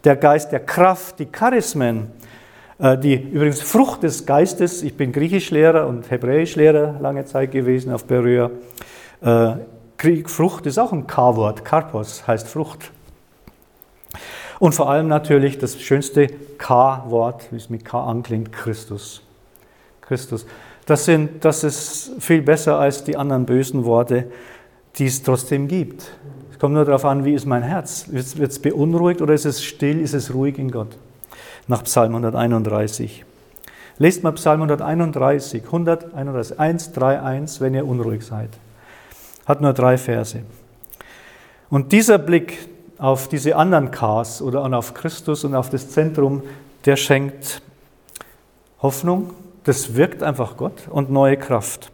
der 0.04 0.16
Geist 0.16 0.50
der 0.50 0.60
Kraft, 0.60 1.18
die 1.18 1.26
Charismen, 1.26 2.12
äh, 2.78 2.96
die 2.96 3.14
übrigens 3.14 3.60
Frucht 3.60 4.04
des 4.04 4.24
Geistes, 4.24 4.82
ich 4.82 4.96
bin 4.96 5.12
Griechischlehrer 5.12 5.86
und 5.86 6.10
Hebräischlehrer 6.10 6.96
lange 6.98 7.26
Zeit 7.26 7.50
gewesen 7.50 7.92
auf 7.92 8.06
Berühr. 8.06 8.52
Äh, 9.20 9.56
Frucht 10.24 10.64
ist 10.64 10.78
auch 10.78 10.94
ein 10.94 11.06
K-Wort, 11.06 11.62
Karpos 11.62 12.26
heißt 12.26 12.48
Frucht. 12.48 12.90
Und 14.58 14.74
vor 14.74 14.88
allem 14.88 15.08
natürlich 15.08 15.58
das 15.58 15.78
schönste 15.78 16.28
K-Wort, 16.56 17.48
wie 17.50 17.56
es 17.56 17.68
mit 17.68 17.84
K 17.84 18.02
anklingt, 18.02 18.50
Christus. 18.50 19.22
Christus. 20.12 20.46
Das, 20.84 21.04
sind, 21.06 21.44
das 21.44 21.64
ist 21.64 22.12
viel 22.18 22.42
besser 22.42 22.78
als 22.78 23.04
die 23.04 23.16
anderen 23.16 23.46
bösen 23.46 23.84
Worte, 23.84 24.26
die 24.96 25.06
es 25.06 25.22
trotzdem 25.22 25.68
gibt. 25.68 26.10
Es 26.50 26.58
kommt 26.58 26.74
nur 26.74 26.84
darauf 26.84 27.04
an, 27.04 27.24
wie 27.24 27.32
ist 27.32 27.46
mein 27.46 27.62
Herz. 27.62 28.06
Wird 28.10 28.50
es 28.50 28.58
beunruhigt 28.58 29.22
oder 29.22 29.32
ist 29.32 29.46
es 29.46 29.64
still, 29.64 30.00
ist 30.00 30.12
es 30.12 30.34
ruhig 30.34 30.58
in 30.58 30.70
Gott? 30.70 30.96
nach 31.66 31.84
Psalm 31.84 32.14
131. 32.14 33.24
Lest 33.98 34.22
mal 34.22 34.32
Psalm 34.32 34.62
131, 34.62 35.64
131, 35.64 36.58
1, 36.58 36.92
3, 36.92 37.20
1, 37.20 37.60
wenn 37.60 37.74
ihr 37.74 37.86
unruhig 37.86 38.24
seid. 38.24 38.50
Hat 39.46 39.60
nur 39.60 39.72
drei 39.72 39.98
Verse. 39.98 40.42
Und 41.68 41.92
dieser 41.92 42.18
Blick 42.18 42.68
auf 42.98 43.28
diese 43.28 43.56
anderen 43.56 43.90
Ks 43.90 44.42
oder 44.42 44.64
auf 44.76 44.94
Christus 44.94 45.44
und 45.44 45.54
auf 45.54 45.70
das 45.70 45.90
Zentrum, 45.90 46.42
der 46.84 46.96
schenkt 46.96 47.62
Hoffnung, 48.80 49.32
das 49.64 49.94
wirkt 49.94 50.22
einfach 50.22 50.56
Gott 50.56 50.88
und 50.90 51.10
neue 51.10 51.36
Kraft. 51.36 51.92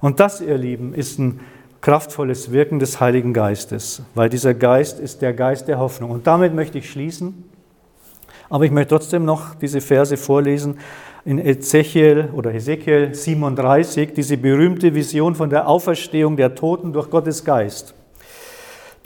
Und 0.00 0.20
das, 0.20 0.40
ihr 0.40 0.58
Lieben, 0.58 0.94
ist 0.94 1.18
ein 1.18 1.40
kraftvolles 1.80 2.52
Wirken 2.52 2.78
des 2.78 3.00
Heiligen 3.00 3.32
Geistes, 3.32 4.02
weil 4.14 4.28
dieser 4.28 4.54
Geist 4.54 4.98
ist 4.98 5.22
der 5.22 5.32
Geist 5.32 5.68
der 5.68 5.78
Hoffnung. 5.78 6.10
Und 6.10 6.26
damit 6.26 6.54
möchte 6.54 6.78
ich 6.78 6.90
schließen. 6.90 7.44
Aber 8.48 8.64
ich 8.64 8.70
möchte 8.70 8.90
trotzdem 8.90 9.24
noch 9.24 9.54
diese 9.54 9.80
Verse 9.80 10.16
vorlesen 10.16 10.78
in 11.24 11.38
Ezechiel 11.38 12.28
oder 12.32 12.54
Ezekiel 12.54 13.12
37, 13.12 14.14
diese 14.14 14.36
berühmte 14.36 14.94
Vision 14.94 15.34
von 15.34 15.50
der 15.50 15.68
Auferstehung 15.68 16.36
der 16.36 16.54
Toten 16.54 16.92
durch 16.92 17.10
Gottes 17.10 17.44
Geist. 17.44 17.94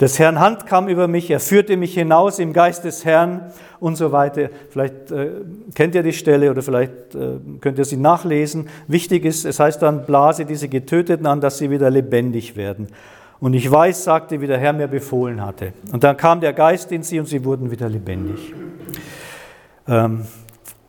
Des 0.01 0.17
Herrn 0.17 0.39
Hand 0.39 0.65
kam 0.65 0.87
über 0.87 1.07
mich, 1.07 1.29
er 1.29 1.39
führte 1.39 1.77
mich 1.77 1.93
hinaus 1.93 2.39
im 2.39 2.53
Geist 2.53 2.83
des 2.85 3.05
Herrn 3.05 3.51
und 3.79 3.97
so 3.97 4.11
weiter. 4.11 4.49
Vielleicht 4.71 5.11
äh, 5.11 5.29
kennt 5.75 5.93
ihr 5.93 6.01
die 6.01 6.11
Stelle 6.11 6.49
oder 6.49 6.63
vielleicht 6.63 7.13
äh, 7.13 7.37
könnt 7.59 7.77
ihr 7.77 7.85
sie 7.85 7.97
nachlesen. 7.97 8.67
Wichtig 8.87 9.25
ist, 9.25 9.45
es 9.45 9.59
heißt 9.59 9.79
dann, 9.83 10.07
blase 10.07 10.45
diese 10.45 10.69
Getöteten 10.69 11.27
an, 11.27 11.39
dass 11.39 11.59
sie 11.59 11.69
wieder 11.69 11.91
lebendig 11.91 12.55
werden. 12.55 12.87
Und 13.39 13.53
ich 13.53 13.71
weiß, 13.71 14.03
sagte, 14.03 14.41
wie 14.41 14.47
der 14.47 14.57
Herr 14.57 14.73
mir 14.73 14.87
befohlen 14.87 15.45
hatte. 15.45 15.73
Und 15.91 16.03
dann 16.03 16.17
kam 16.17 16.41
der 16.41 16.53
Geist 16.53 16.91
in 16.91 17.03
sie 17.03 17.19
und 17.19 17.27
sie 17.27 17.45
wurden 17.45 17.69
wieder 17.69 17.87
lebendig. 17.87 18.55
Ähm, 19.87 20.25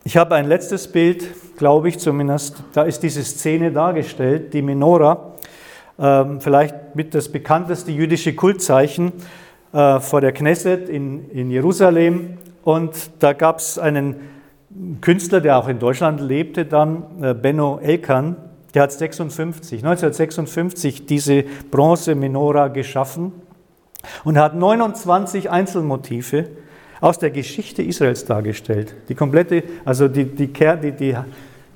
ich 0.05 0.16
habe 0.16 0.37
ein 0.37 0.48
letztes 0.48 0.88
Bild, 0.88 1.22
glaube 1.59 1.90
ich 1.90 1.98
zumindest. 1.98 2.64
Da 2.72 2.85
ist 2.85 3.03
diese 3.03 3.22
Szene 3.22 3.72
dargestellt, 3.72 4.55
die 4.55 4.62
Menorah, 4.62 5.32
vielleicht 6.40 6.96
mit 6.96 7.14
das 7.14 7.30
bekannteste 7.30 7.92
jüdische 7.92 8.34
Kultzeichen. 8.34 9.12
äh, 9.72 10.00
vor 10.00 10.20
der 10.20 10.32
Knesset 10.32 10.88
in, 10.88 11.30
in 11.30 11.50
Jerusalem 11.50 12.38
und 12.62 13.10
da 13.20 13.32
gab 13.32 13.58
es 13.58 13.78
einen 13.78 14.16
Künstler, 15.00 15.40
der 15.40 15.58
auch 15.58 15.68
in 15.68 15.78
Deutschland 15.78 16.20
lebte, 16.20 16.64
dann 16.64 17.04
äh, 17.22 17.34
Benno 17.34 17.78
Elkan, 17.78 18.36
der 18.74 18.82
hat 18.82 18.92
56, 18.92 19.84
1956 19.84 21.06
diese 21.06 21.44
Bronze-Menora 21.70 22.68
geschaffen 22.68 23.32
und 24.24 24.38
hat 24.38 24.54
29 24.54 25.50
Einzelmotive 25.50 26.48
aus 27.00 27.18
der 27.18 27.30
Geschichte 27.30 27.82
Israels 27.82 28.24
dargestellt. 28.24 28.94
Die 29.08 29.14
komplette, 29.14 29.62
also 29.84 30.08
die, 30.08 30.24
die, 30.24 30.52
die, 30.52 30.92
die, 30.92 31.16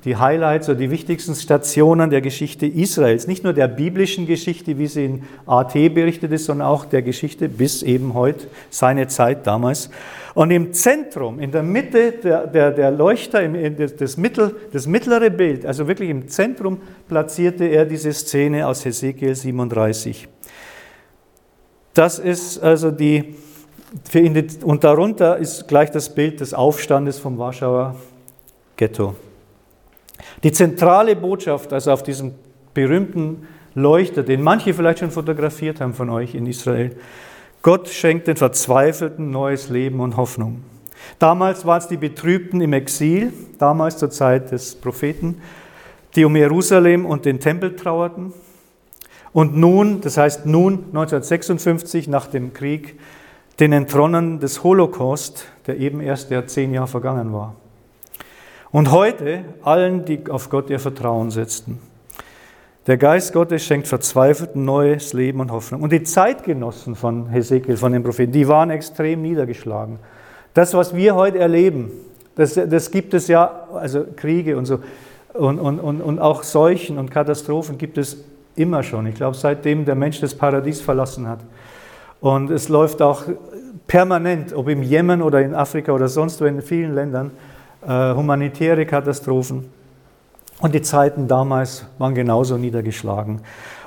die 0.05 0.15
Highlights 0.15 0.69
oder 0.69 0.77
die 0.77 0.91
wichtigsten 0.91 1.35
Stationen 1.35 2.09
der 2.09 2.21
Geschichte 2.21 2.65
Israels. 2.65 3.27
Nicht 3.27 3.43
nur 3.43 3.53
der 3.53 3.67
biblischen 3.67 4.27
Geschichte, 4.27 4.77
wie 4.77 4.87
sie 4.87 5.05
in 5.05 5.23
AT 5.45 5.73
berichtet 5.73 6.31
ist, 6.31 6.45
sondern 6.45 6.67
auch 6.67 6.85
der 6.85 7.01
Geschichte 7.01 7.49
bis 7.49 7.83
eben 7.83 8.13
heute, 8.13 8.47
seine 8.69 9.07
Zeit 9.07 9.47
damals. 9.47 9.89
Und 10.33 10.51
im 10.51 10.71
Zentrum, 10.71 11.39
in 11.39 11.51
der 11.51 11.63
Mitte 11.63 12.11
der, 12.11 12.45
der, 12.45 12.71
der 12.71 12.91
Leuchter, 12.91 13.41
im, 13.41 13.75
das, 13.97 14.17
Mittel, 14.17 14.55
das 14.71 14.85
mittlere 14.85 15.31
Bild, 15.31 15.65
also 15.65 15.87
wirklich 15.87 16.09
im 16.09 16.27
Zentrum, 16.27 16.79
platzierte 17.07 17.65
er 17.65 17.85
diese 17.85 18.13
Szene 18.13 18.67
aus 18.67 18.85
Hesekiel 18.85 19.33
37. 19.33 20.27
Das 21.95 22.19
ist 22.19 22.59
also 22.59 22.91
die, 22.91 23.33
und 24.63 24.83
darunter 24.83 25.37
ist 25.37 25.67
gleich 25.67 25.89
das 25.89 26.13
Bild 26.13 26.39
des 26.39 26.53
Aufstandes 26.53 27.17
vom 27.17 27.39
Warschauer 27.39 27.95
Ghetto. 28.75 29.15
Die 30.43 30.51
zentrale 30.51 31.15
Botschaft, 31.15 31.73
also 31.73 31.91
auf 31.91 32.03
diesem 32.03 32.33
berühmten 32.73 33.47
Leuchter, 33.73 34.23
den 34.23 34.41
manche 34.41 34.73
vielleicht 34.73 34.99
schon 34.99 35.11
fotografiert 35.11 35.81
haben 35.81 35.93
von 35.93 36.09
euch 36.09 36.35
in 36.35 36.45
Israel, 36.47 36.95
Gott 37.61 37.89
schenkt 37.89 38.27
den 38.27 38.37
Verzweifelten 38.37 39.29
neues 39.31 39.69
Leben 39.69 39.99
und 39.99 40.17
Hoffnung. 40.17 40.63
Damals 41.19 41.65
waren 41.65 41.79
es 41.79 41.87
die 41.87 41.97
Betrübten 41.97 42.61
im 42.61 42.73
Exil, 42.73 43.33
damals 43.59 43.97
zur 43.97 44.09
Zeit 44.09 44.51
des 44.51 44.75
Propheten, 44.75 45.41
die 46.15 46.25
um 46.25 46.35
Jerusalem 46.35 47.05
und 47.05 47.25
den 47.25 47.39
Tempel 47.39 47.75
trauerten. 47.75 48.33
Und 49.33 49.55
nun, 49.55 50.01
das 50.01 50.17
heißt 50.17 50.45
nun 50.45 50.85
1956 50.87 52.07
nach 52.07 52.27
dem 52.27 52.53
Krieg, 52.53 52.99
den 53.59 53.73
Entronnen 53.73 54.39
des 54.39 54.63
Holocaust, 54.63 55.45
der 55.65 55.77
eben 55.77 55.99
erst 55.99 56.29
ja 56.31 56.45
zehn 56.45 56.73
Jahre 56.73 56.87
vergangen 56.87 57.33
war. 57.33 57.55
Und 58.71 58.91
heute 58.91 59.45
allen, 59.63 60.05
die 60.05 60.29
auf 60.29 60.49
Gott 60.49 60.69
ihr 60.69 60.79
Vertrauen 60.79 61.31
setzten. 61.31 61.79
Der 62.87 62.97
Geist 62.97 63.33
Gottes 63.33 63.65
schenkt 63.65 63.87
Verzweifelten 63.87 64.63
neues 64.63 65.13
Leben 65.13 65.41
und 65.41 65.51
Hoffnung. 65.51 65.81
Und 65.81 65.91
die 65.91 66.03
Zeitgenossen 66.03 66.95
von 66.95 67.29
Hesekiel, 67.29 67.75
von 67.75 67.91
den 67.91 68.03
Propheten, 68.03 68.31
die 68.31 68.47
waren 68.47 68.69
extrem 68.69 69.21
niedergeschlagen. 69.21 69.99
Das, 70.53 70.73
was 70.73 70.95
wir 70.95 71.15
heute 71.15 71.37
erleben, 71.39 71.91
das, 72.35 72.53
das 72.53 72.91
gibt 72.91 73.13
es 73.13 73.27
ja, 73.27 73.67
also 73.73 74.05
Kriege 74.15 74.57
und 74.57 74.65
so, 74.65 74.79
und, 75.33 75.59
und, 75.59 75.79
und, 75.79 76.01
und 76.01 76.19
auch 76.19 76.43
Seuchen 76.43 76.97
und 76.97 77.11
Katastrophen 77.11 77.77
gibt 77.77 77.97
es 77.97 78.23
immer 78.55 78.83
schon. 78.83 79.05
Ich 79.07 79.15
glaube, 79.15 79.35
seitdem 79.35 79.85
der 79.85 79.95
Mensch 79.95 80.19
das 80.21 80.33
Paradies 80.33 80.81
verlassen 80.81 81.27
hat. 81.27 81.39
Und 82.21 82.49
es 82.49 82.69
läuft 82.69 83.01
auch 83.01 83.23
permanent, 83.85 84.53
ob 84.53 84.67
im 84.69 84.81
Jemen 84.81 85.21
oder 85.21 85.41
in 85.41 85.53
Afrika 85.53 85.91
oder 85.91 86.07
sonst 86.07 86.41
wo 86.41 86.45
in 86.45 86.61
vielen 86.61 86.95
Ländern, 86.95 87.31
äh, 87.87 88.13
humanitäre 88.13 88.85
Katastrophen. 88.85 89.71
Und 90.59 90.73
die 90.73 90.81
Zeiten 90.81 91.27
damals 91.27 91.85
waren 91.99 92.15
genauso 92.15 92.57
niedergeschlagen. 92.57 93.41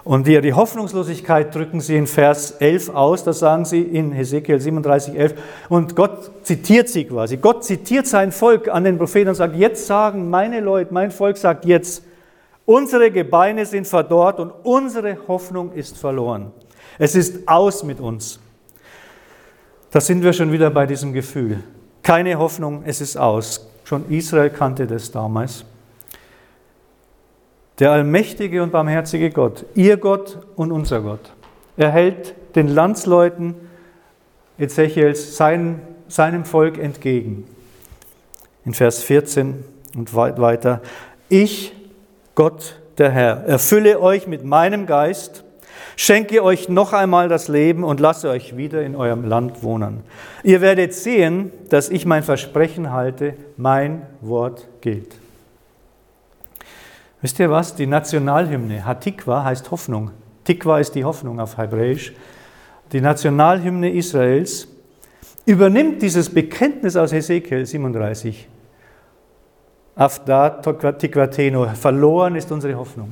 Und 0.04 0.26
die, 0.26 0.40
die 0.40 0.54
Hoffnungslosigkeit 0.54 1.54
drücken 1.54 1.80
sie 1.80 1.96
in 1.96 2.06
Vers 2.06 2.52
11 2.52 2.90
aus, 2.90 3.24
das 3.24 3.40
sagen 3.40 3.64
sie 3.64 3.82
in 3.82 4.12
Hesekiel 4.12 4.58
37, 4.58 5.18
11. 5.18 5.34
Und 5.68 5.94
Gott 5.94 6.30
zitiert 6.42 6.88
sie 6.88 7.04
quasi. 7.04 7.36
Gott 7.36 7.64
zitiert 7.64 8.06
sein 8.06 8.32
Volk 8.32 8.68
an 8.68 8.84
den 8.84 8.96
Propheten 8.96 9.28
und 9.28 9.34
sagt, 9.34 9.56
jetzt 9.56 9.86
sagen 9.86 10.30
meine 10.30 10.60
Leute, 10.60 10.94
mein 10.94 11.10
Volk 11.10 11.36
sagt 11.36 11.64
jetzt, 11.64 12.02
unsere 12.64 13.10
Gebeine 13.10 13.66
sind 13.66 13.86
verdorrt 13.86 14.40
und 14.40 14.52
unsere 14.62 15.18
Hoffnung 15.28 15.72
ist 15.72 15.98
verloren. 15.98 16.52
Es 16.98 17.14
ist 17.14 17.46
aus 17.46 17.82
mit 17.82 18.00
uns. 18.00 18.40
Da 19.90 20.00
sind 20.00 20.22
wir 20.22 20.32
schon 20.32 20.52
wieder 20.52 20.70
bei 20.70 20.86
diesem 20.86 21.12
Gefühl. 21.12 21.62
Keine 22.02 22.38
Hoffnung, 22.38 22.82
es 22.86 23.00
ist 23.00 23.16
aus. 23.16 23.69
Schon 23.90 24.08
Israel 24.08 24.50
kannte 24.50 24.86
das 24.86 25.10
damals. 25.10 25.64
Der 27.80 27.90
allmächtige 27.90 28.62
und 28.62 28.70
barmherzige 28.70 29.30
Gott, 29.30 29.66
ihr 29.74 29.96
Gott 29.96 30.38
und 30.54 30.70
unser 30.70 31.00
Gott, 31.00 31.32
er 31.76 31.90
hält 31.90 32.36
den 32.54 32.68
Landsleuten 32.68 33.56
Ezechiels 34.58 35.36
sein, 35.36 35.80
seinem 36.06 36.44
Volk 36.44 36.78
entgegen. 36.78 37.48
In 38.64 38.74
Vers 38.74 39.02
14 39.02 39.64
und 39.96 40.14
weiter. 40.14 40.82
Ich, 41.28 41.72
Gott, 42.36 42.80
der 42.96 43.10
Herr, 43.10 43.44
erfülle 43.44 44.00
euch 44.00 44.28
mit 44.28 44.44
meinem 44.44 44.86
Geist 44.86 45.42
schenke 45.96 46.42
euch 46.42 46.68
noch 46.68 46.92
einmal 46.92 47.28
das 47.28 47.48
Leben 47.48 47.84
und 47.84 48.00
lasse 48.00 48.28
euch 48.28 48.56
wieder 48.56 48.82
in 48.82 48.96
eurem 48.96 49.24
Land 49.24 49.62
wohnen. 49.62 50.02
Ihr 50.42 50.60
werdet 50.60 50.94
sehen, 50.94 51.52
dass 51.68 51.88
ich 51.88 52.06
mein 52.06 52.22
Versprechen 52.22 52.92
halte, 52.92 53.34
mein 53.56 54.02
Wort 54.20 54.68
gilt. 54.80 55.16
Wisst 57.22 57.38
ihr 57.38 57.50
was? 57.50 57.74
Die 57.74 57.86
Nationalhymne 57.86 58.84
Hatikwa 58.84 59.44
heißt 59.44 59.70
Hoffnung. 59.70 60.10
Tikwa 60.44 60.78
ist 60.78 60.94
die 60.94 61.04
Hoffnung 61.04 61.38
auf 61.38 61.58
Hebräisch. 61.58 62.12
Die 62.92 63.00
Nationalhymne 63.00 63.92
Israels 63.92 64.68
übernimmt 65.44 66.02
dieses 66.02 66.30
Bekenntnis 66.30 66.96
aus 66.96 67.12
Hesekiel 67.12 67.66
37. 67.66 68.48
Afda 69.94 70.48
Tikwateno, 70.50 71.66
verloren 71.74 72.36
ist 72.36 72.50
unsere 72.50 72.76
Hoffnung 72.76 73.10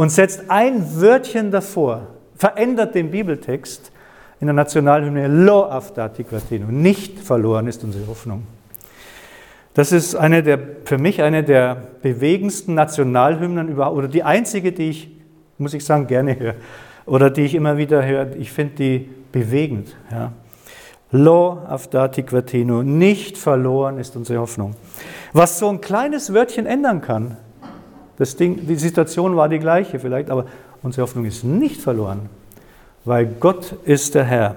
und 0.00 0.08
setzt 0.08 0.44
ein 0.48 0.98
Wörtchen 0.98 1.50
davor, 1.50 2.06
verändert 2.34 2.94
den 2.94 3.10
Bibeltext 3.10 3.92
in 4.40 4.46
der 4.46 4.54
Nationalhymne 4.54 5.28
Lo 5.28 5.64
aftati 5.66 6.24
quatino. 6.24 6.68
Nicht 6.70 7.18
verloren 7.18 7.66
ist 7.66 7.84
unsere 7.84 8.06
Hoffnung. 8.06 8.44
Das 9.74 9.92
ist 9.92 10.14
eine 10.14 10.42
der, 10.42 10.58
für 10.86 10.96
mich 10.96 11.20
eine 11.20 11.44
der 11.44 11.76
bewegendsten 12.00 12.72
Nationalhymnen 12.72 13.68
überhaupt, 13.68 13.98
oder 13.98 14.08
die 14.08 14.22
einzige, 14.22 14.72
die 14.72 14.88
ich, 14.88 15.10
muss 15.58 15.74
ich 15.74 15.84
sagen, 15.84 16.06
gerne 16.06 16.38
höre, 16.38 16.54
oder 17.04 17.28
die 17.28 17.42
ich 17.42 17.54
immer 17.54 17.76
wieder 17.76 18.02
höre. 18.02 18.36
Ich 18.36 18.52
finde 18.52 18.76
die 18.76 19.10
bewegend. 19.32 19.94
Ja. 20.10 20.32
Lo 21.10 21.58
aftati 21.68 22.22
quatino. 22.22 22.82
Nicht 22.82 23.36
verloren 23.36 23.98
ist 23.98 24.16
unsere 24.16 24.40
Hoffnung. 24.40 24.76
Was 25.34 25.58
so 25.58 25.68
ein 25.68 25.82
kleines 25.82 26.32
Wörtchen 26.32 26.64
ändern 26.64 27.02
kann, 27.02 27.36
das 28.20 28.36
Ding, 28.36 28.66
die 28.66 28.76
Situation 28.76 29.34
war 29.34 29.48
die 29.48 29.58
gleiche 29.58 29.98
vielleicht, 29.98 30.28
aber 30.28 30.44
unsere 30.82 31.04
Hoffnung 31.06 31.24
ist 31.24 31.42
nicht 31.42 31.80
verloren, 31.80 32.28
weil 33.06 33.24
Gott 33.24 33.74
ist 33.86 34.14
der 34.14 34.24
Herr. 34.24 34.56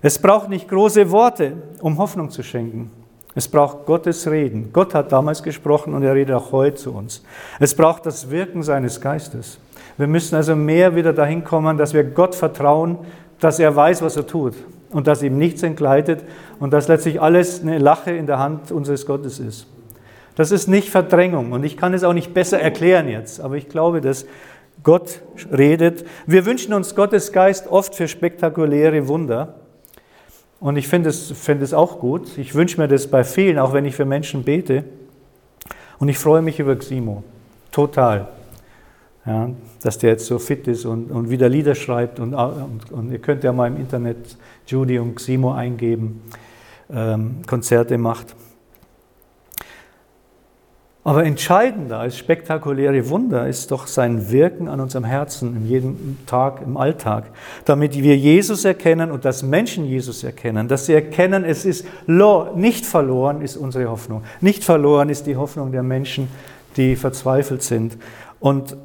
Es 0.00 0.18
braucht 0.18 0.48
nicht 0.48 0.70
große 0.70 1.10
Worte, 1.10 1.52
um 1.82 1.98
Hoffnung 1.98 2.30
zu 2.30 2.42
schenken. 2.42 2.90
Es 3.34 3.46
braucht 3.46 3.84
Gottes 3.84 4.26
Reden. 4.30 4.70
Gott 4.72 4.94
hat 4.94 5.12
damals 5.12 5.42
gesprochen 5.42 5.92
und 5.92 6.02
er 6.02 6.14
redet 6.14 6.34
auch 6.34 6.50
heute 6.50 6.76
zu 6.76 6.94
uns. 6.94 7.22
Es 7.60 7.74
braucht 7.74 8.06
das 8.06 8.30
Wirken 8.30 8.62
seines 8.62 9.02
Geistes. 9.02 9.58
Wir 9.98 10.06
müssen 10.06 10.34
also 10.36 10.56
mehr 10.56 10.96
wieder 10.96 11.12
dahin 11.12 11.44
kommen, 11.44 11.76
dass 11.76 11.92
wir 11.92 12.04
Gott 12.04 12.34
vertrauen, 12.34 12.96
dass 13.38 13.58
er 13.58 13.76
weiß, 13.76 14.00
was 14.00 14.16
er 14.16 14.26
tut 14.26 14.54
und 14.92 15.06
dass 15.06 15.22
ihm 15.22 15.36
nichts 15.36 15.62
entgleitet 15.62 16.24
und 16.58 16.72
dass 16.72 16.88
letztlich 16.88 17.20
alles 17.20 17.60
eine 17.60 17.76
Lache 17.76 18.12
in 18.12 18.24
der 18.24 18.38
Hand 18.38 18.72
unseres 18.72 19.04
Gottes 19.04 19.40
ist. 19.40 19.66
Das 20.38 20.52
ist 20.52 20.68
nicht 20.68 20.88
Verdrängung 20.88 21.50
und 21.50 21.64
ich 21.64 21.76
kann 21.76 21.94
es 21.94 22.04
auch 22.04 22.12
nicht 22.12 22.32
besser 22.32 22.60
erklären 22.60 23.08
jetzt, 23.08 23.40
aber 23.40 23.56
ich 23.56 23.68
glaube, 23.68 24.00
dass 24.00 24.24
Gott 24.84 25.20
redet. 25.50 26.04
Wir 26.28 26.46
wünschen 26.46 26.74
uns 26.74 26.94
Gottes 26.94 27.32
Geist 27.32 27.66
oft 27.66 27.96
für 27.96 28.06
spektakuläre 28.06 29.08
Wunder. 29.08 29.56
Und 30.60 30.76
ich 30.76 30.86
finde 30.86 31.08
es, 31.08 31.32
find 31.32 31.60
es 31.60 31.74
auch 31.74 31.98
gut. 31.98 32.38
Ich 32.38 32.54
wünsche 32.54 32.80
mir 32.80 32.86
das 32.86 33.08
bei 33.08 33.24
vielen, 33.24 33.58
auch 33.58 33.72
wenn 33.72 33.84
ich 33.84 33.96
für 33.96 34.04
Menschen 34.04 34.44
bete. 34.44 34.84
Und 35.98 36.08
ich 36.08 36.18
freue 36.18 36.40
mich 36.40 36.60
über 36.60 36.76
Ximo. 36.76 37.24
Total. 37.72 38.28
Ja, 39.26 39.50
dass 39.82 39.98
der 39.98 40.10
jetzt 40.10 40.26
so 40.26 40.38
fit 40.38 40.68
ist 40.68 40.84
und, 40.84 41.10
und 41.10 41.30
wieder 41.30 41.48
Lieder 41.48 41.74
schreibt. 41.74 42.20
Und, 42.20 42.34
und, 42.34 42.92
und, 42.92 43.10
ihr 43.10 43.18
könnt 43.18 43.42
ja 43.42 43.52
mal 43.52 43.66
im 43.66 43.76
Internet 43.76 44.38
Judy 44.68 45.00
und 45.00 45.16
Ximo 45.16 45.50
eingeben, 45.50 46.22
ähm, 46.94 47.42
Konzerte 47.44 47.98
macht. 47.98 48.36
Aber 51.08 51.24
entscheidender 51.24 52.00
als 52.00 52.18
spektakuläre 52.18 53.08
Wunder 53.08 53.48
ist 53.48 53.70
doch 53.70 53.86
sein 53.86 54.30
Wirken 54.30 54.68
an 54.68 54.78
unserem 54.78 55.04
Herzen, 55.04 55.56
in 55.56 55.66
jedem 55.66 56.18
Tag, 56.26 56.60
im 56.60 56.76
Alltag, 56.76 57.30
damit 57.64 57.96
wir 57.96 58.14
Jesus 58.14 58.66
erkennen 58.66 59.10
und 59.10 59.24
dass 59.24 59.42
Menschen 59.42 59.86
Jesus 59.86 60.22
erkennen, 60.22 60.68
dass 60.68 60.84
sie 60.84 60.92
erkennen, 60.92 61.44
es 61.44 61.64
ist 61.64 61.86
nicht 62.56 62.84
verloren 62.84 63.40
ist 63.40 63.56
unsere 63.56 63.88
Hoffnung. 63.88 64.22
Nicht 64.42 64.64
verloren 64.64 65.08
ist 65.08 65.26
die 65.26 65.36
Hoffnung 65.36 65.72
der 65.72 65.82
Menschen, 65.82 66.28
die 66.76 66.94
verzweifelt 66.94 67.62
sind 67.62 67.96
und 68.38 68.76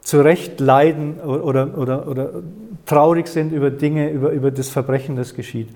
zu 0.00 0.20
Recht 0.20 0.58
leiden 0.58 1.20
oder, 1.20 1.78
oder, 1.78 2.08
oder 2.08 2.30
traurig 2.84 3.28
sind 3.28 3.52
über 3.52 3.70
Dinge, 3.70 4.10
über, 4.10 4.30
über 4.30 4.50
das 4.50 4.70
Verbrechen, 4.70 5.14
das 5.14 5.36
geschieht. 5.36 5.68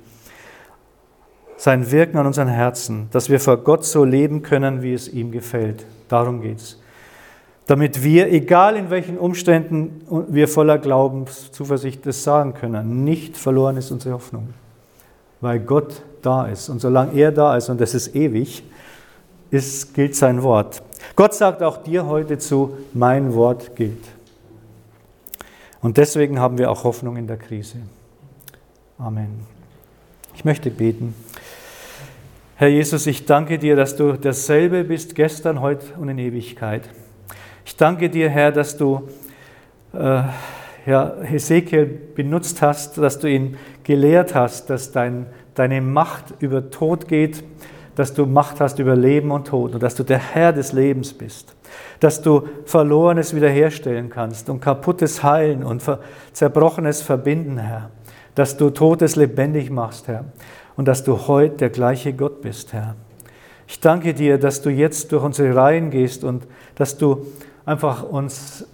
Sein 1.63 1.93
Wirken 1.93 2.19
an 2.19 2.27
unseren 2.27 2.49
Herzen, 2.49 3.07
dass 3.13 3.31
wir 3.31 3.39
vor 3.39 3.57
Gott 3.59 3.85
so 3.85 4.03
leben 4.03 4.43
können, 4.43 4.83
wie 4.83 4.95
es 4.95 5.07
ihm 5.07 5.31
gefällt. 5.31 5.87
Darum 6.09 6.41
geht 6.41 6.57
es. 6.57 6.81
Damit 7.69 8.03
wir, 8.03 8.33
egal 8.33 8.75
in 8.75 8.91
welchen 8.91 9.17
Umständen 9.17 10.01
wir 10.27 10.49
voller 10.49 10.79
Glaubenszuversicht 10.79 12.05
das 12.05 12.25
sagen 12.25 12.55
können, 12.55 13.05
nicht 13.05 13.37
verloren 13.37 13.77
ist 13.77 13.93
unsere 13.93 14.17
Hoffnung. 14.17 14.55
Weil 15.41 15.61
Gott 15.61 16.03
da 16.21 16.47
ist. 16.47 16.69
Und 16.69 16.81
solange 16.81 17.13
er 17.13 17.31
da 17.31 17.57
ist, 17.57 17.69
und 17.69 17.81
das 17.81 17.95
ist 17.95 18.17
ewig, 18.17 18.65
ist, 19.53 19.95
gilt 19.95 20.17
sein 20.17 20.43
Wort. 20.43 20.83
Gott 21.15 21.33
sagt 21.33 21.63
auch 21.63 21.77
dir 21.77 22.07
heute 22.07 22.39
zu, 22.39 22.77
mein 22.93 23.35
Wort 23.35 23.77
gilt. 23.77 24.05
Und 25.81 25.97
deswegen 25.97 26.41
haben 26.41 26.59
wir 26.59 26.73
auch 26.73 26.83
Hoffnung 26.83 27.17
in 27.17 27.29
der 27.29 27.37
Krise. 27.37 27.77
Amen. 28.99 29.47
Ich 30.35 30.45
möchte 30.45 30.71
beten. 30.71 31.15
Herr 32.63 32.69
Jesus, 32.69 33.09
ich 33.09 33.27
danke 33.27 33.59
dir, 33.59 33.75
dass 33.75 33.97
du 33.97 34.13
dasselbe 34.13 34.85
bist 34.85 35.17
gestern, 35.17 35.61
heute 35.61 35.85
und 35.99 36.09
in 36.09 36.19
Ewigkeit. 36.19 36.89
Ich 37.65 37.75
danke 37.75 38.09
dir, 38.09 38.31
Herr, 38.31 38.53
dass 38.53 38.77
du 38.77 39.09
äh, 39.93 40.23
ja, 40.87 41.13
Hesekiel 41.25 41.87
benutzt 41.87 42.63
hast, 42.63 42.99
dass 42.99 43.19
du 43.19 43.27
ihn 43.27 43.57
gelehrt 43.83 44.37
hast, 44.37 44.71
dass 44.71 44.93
dein, 44.93 45.27
deine 45.57 45.81
Macht 45.81 46.35
über 46.39 46.71
Tod 46.71 47.09
geht, 47.09 47.43
dass 47.97 48.15
du 48.15 48.27
Macht 48.27 48.61
hast 48.61 48.79
über 48.79 48.95
Leben 48.95 49.33
und 49.33 49.49
Tod 49.49 49.75
und 49.75 49.83
dass 49.83 49.97
du 49.97 50.05
der 50.05 50.21
Herr 50.21 50.53
des 50.53 50.73
Lebens 50.73 51.13
bist 51.15 51.57
dass 52.01 52.21
du 52.21 52.49
Verlorenes 52.65 53.35
wiederherstellen 53.35 54.11
kannst 54.11 54.51
und 54.51 54.61
Kaputtes 54.61 55.23
heilen 55.23 55.63
und 55.63 55.83
Zerbrochenes 56.33 57.01
verbinden, 57.01 57.59
Herr. 57.59 57.91
Dass 58.35 58.57
du 58.57 58.71
Totes 58.71 59.17
lebendig 59.17 59.71
machst, 59.71 60.09
Herr. 60.09 60.25
Und 60.77 60.89
dass 60.89 61.05
du 61.05 61.27
heute 61.27 61.57
der 61.57 61.71
gleiche 61.71 62.13
Gott 62.13 62.43
bist, 62.43 62.73
Herr. 62.73 62.97
Ich 63.67 63.81
danke 63.81 64.15
dir, 64.15 64.39
dass 64.39 64.63
du 64.63 64.71
jetzt 64.71 65.13
durch 65.13 65.23
unsere 65.23 65.55
Reihen 65.55 65.91
gehst 65.91 66.25
und 66.25 66.47
dass 66.75 66.99
du 66.99 67.27
einfach 67.65 68.03
uns 68.03 68.67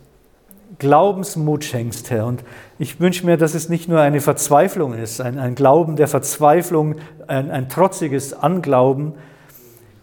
Glaubensmut 0.78 1.64
schenkst, 1.64 2.10
Herr. 2.10 2.26
Und 2.26 2.44
ich 2.78 3.00
wünsche 3.00 3.26
mir, 3.26 3.36
dass 3.36 3.54
es 3.54 3.68
nicht 3.68 3.88
nur 3.88 4.00
eine 4.00 4.20
Verzweiflung 4.20 4.94
ist, 4.94 5.20
ein, 5.20 5.38
ein 5.38 5.54
Glauben 5.54 5.96
der 5.96 6.08
Verzweiflung, 6.08 6.96
ein, 7.26 7.50
ein 7.50 7.68
trotziges 7.68 8.32
Anglauben 8.32 9.14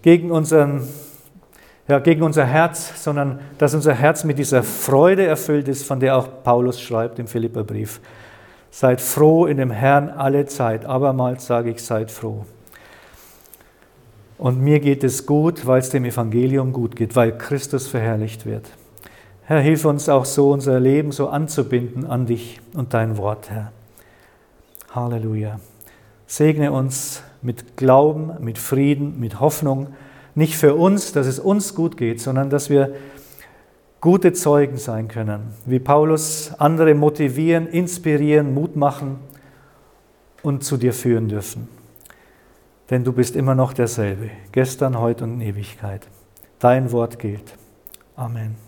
gegen 0.01 0.31
unseren 0.31 0.87
ja, 1.87 1.99
gegen 1.99 2.23
unser 2.23 2.45
Herz, 2.45 3.03
sondern 3.03 3.39
dass 3.57 3.75
unser 3.75 3.93
Herz 3.93 4.23
mit 4.23 4.39
dieser 4.39 4.63
Freude 4.63 5.25
erfüllt 5.25 5.67
ist, 5.67 5.85
von 5.85 5.99
der 5.99 6.17
auch 6.17 6.27
Paulus 6.43 6.81
schreibt 6.81 7.19
im 7.19 7.27
Philipperbrief. 7.27 8.01
Seid 8.75 8.99
froh 8.99 9.45
in 9.45 9.55
dem 9.55 9.71
Herrn 9.71 10.09
alle 10.09 10.47
Zeit. 10.47 10.85
Abermals 10.85 11.45
sage 11.45 11.69
ich, 11.69 11.81
seid 11.81 12.11
froh. 12.11 12.45
Und 14.37 14.59
mir 14.59 14.81
geht 14.81 15.01
es 15.05 15.25
gut, 15.25 15.65
weil 15.65 15.79
es 15.79 15.91
dem 15.91 16.03
Evangelium 16.03 16.73
gut 16.73 16.97
geht, 16.97 17.15
weil 17.15 17.37
Christus 17.37 17.87
verherrlicht 17.87 18.45
wird. 18.45 18.65
Herr, 19.45 19.61
hilf 19.61 19.85
uns 19.85 20.09
auch 20.09 20.25
so, 20.25 20.51
unser 20.51 20.77
Leben 20.81 21.13
so 21.13 21.29
anzubinden 21.29 22.05
an 22.05 22.25
dich 22.25 22.59
und 22.73 22.93
dein 22.93 23.15
Wort, 23.15 23.49
Herr. 23.49 23.71
Halleluja. 24.91 25.61
Segne 26.27 26.73
uns 26.73 27.23
mit 27.41 27.77
Glauben, 27.77 28.31
mit 28.41 28.57
Frieden, 28.57 29.21
mit 29.21 29.39
Hoffnung 29.39 29.87
nicht 30.37 30.57
für 30.57 30.75
uns, 30.75 31.13
dass 31.13 31.27
es 31.27 31.39
uns 31.39 31.75
gut 31.75 31.95
geht, 31.95 32.19
sondern 32.19 32.49
dass 32.49 32.69
wir 32.69 32.93
gute 34.01 34.33
Zeugen 34.33 34.77
sein 34.77 35.07
können, 35.07 35.53
wie 35.65 35.79
Paulus 35.79 36.53
andere 36.57 36.93
motivieren, 36.93 37.67
inspirieren, 37.67 38.53
Mut 38.53 38.75
machen 38.75 39.19
und 40.43 40.63
zu 40.63 40.77
dir 40.77 40.93
führen 40.93 41.27
dürfen. 41.27 41.67
Denn 42.89 43.03
du 43.03 43.13
bist 43.13 43.35
immer 43.35 43.55
noch 43.55 43.73
derselbe, 43.73 44.29
gestern, 44.51 44.99
heute 44.99 45.23
und 45.23 45.41
in 45.41 45.41
Ewigkeit. 45.41 46.07
Dein 46.59 46.91
Wort 46.91 47.17
gilt. 47.19 47.57
Amen. 48.15 48.64